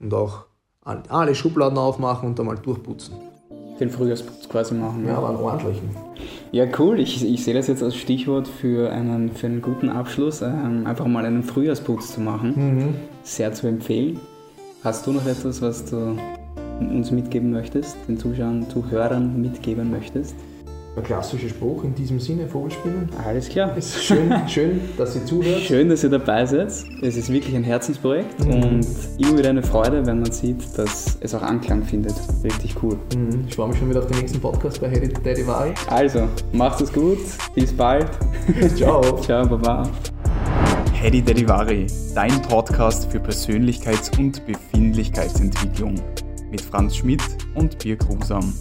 Und 0.00 0.14
auch 0.14 0.46
alle 0.82 1.34
Schubladen 1.34 1.78
aufmachen 1.78 2.28
und 2.28 2.38
da 2.38 2.42
mal 2.42 2.56
durchputzen. 2.56 3.14
Den 3.80 3.90
Frühjahrsputz 3.90 4.48
quasi 4.48 4.74
machen. 4.74 5.06
Ja, 5.06 5.16
aber 5.16 5.30
einen 5.30 5.38
ordentlichen. 5.38 5.90
Ja, 6.52 6.66
cool. 6.78 7.00
Ich, 7.00 7.24
ich 7.24 7.42
sehe 7.42 7.54
das 7.54 7.66
jetzt 7.66 7.82
als 7.82 7.96
Stichwort 7.96 8.46
für 8.46 8.90
einen, 8.92 9.32
für 9.32 9.46
einen 9.46 9.62
guten 9.62 9.88
Abschluss. 9.88 10.42
Ähm, 10.42 10.86
einfach 10.86 11.06
mal 11.06 11.24
einen 11.24 11.42
Frühjahrsputz 11.42 12.14
zu 12.14 12.20
machen. 12.20 12.52
Mhm. 12.56 12.94
Sehr 13.24 13.52
zu 13.52 13.66
empfehlen. 13.66 14.20
Hast 14.84 15.06
du 15.06 15.12
noch 15.12 15.26
etwas, 15.26 15.60
was 15.60 15.84
du 15.86 16.16
uns 16.80 17.10
mitgeben 17.10 17.50
möchtest, 17.50 17.96
den 18.06 18.18
Zuschauern, 18.18 18.68
Zuhörern 18.68 19.40
mitgeben 19.40 19.90
möchtest? 19.90 20.36
Der 20.96 21.02
klassische 21.02 21.48
Spruch 21.48 21.82
in 21.82 21.92
diesem 21.94 22.20
Sinne, 22.20 22.46
Vogelspielen. 22.46 23.08
Alles 23.26 23.48
klar. 23.48 23.76
Es 23.76 23.96
ist 23.96 24.04
schön, 24.04 24.32
schön, 24.48 24.80
dass 24.96 25.16
ihr 25.16 25.24
zuhört. 25.26 25.60
Schön, 25.60 25.88
dass 25.88 26.04
ihr 26.04 26.10
dabei 26.10 26.46
seid. 26.46 26.68
Es 27.02 27.16
ist 27.16 27.32
wirklich 27.32 27.54
ein 27.56 27.64
Herzensprojekt 27.64 28.44
mhm. 28.44 28.52
und 28.52 28.86
immer 29.18 29.38
wieder 29.38 29.50
eine 29.50 29.62
Freude, 29.62 30.06
wenn 30.06 30.20
man 30.20 30.30
sieht, 30.30 30.62
dass 30.78 31.18
es 31.20 31.34
auch 31.34 31.42
Anklang 31.42 31.82
findet. 31.82 32.14
Richtig 32.44 32.76
cool. 32.80 32.96
Mhm. 33.16 33.44
Ich 33.48 33.56
freue 33.56 33.68
mich 33.68 33.78
schon 33.78 33.90
wieder 33.90 34.00
auf 34.00 34.06
den 34.06 34.18
nächsten 34.18 34.40
Podcast 34.40 34.80
bei 34.80 34.88
Hedy 34.88 35.08
Daddy 35.08 35.44
Vari. 35.44 35.74
Also, 35.88 36.28
macht 36.52 36.80
es 36.80 36.92
gut. 36.92 37.18
Bis 37.56 37.72
bald. 37.72 38.08
Ciao. 38.76 39.02
Ciao, 39.20 39.44
Baba. 39.48 39.90
Hedy 40.92 41.22
Daddy 41.22 41.46
Vari, 41.48 41.86
dein 42.14 42.40
Podcast 42.42 43.10
für 43.10 43.18
Persönlichkeits- 43.18 44.16
und 44.16 44.46
Befindlichkeitsentwicklung 44.46 45.96
mit 46.52 46.60
Franz 46.60 46.96
Schmidt 46.96 47.22
und 47.56 47.78
Birk 47.80 48.08
Rusam. 48.08 48.54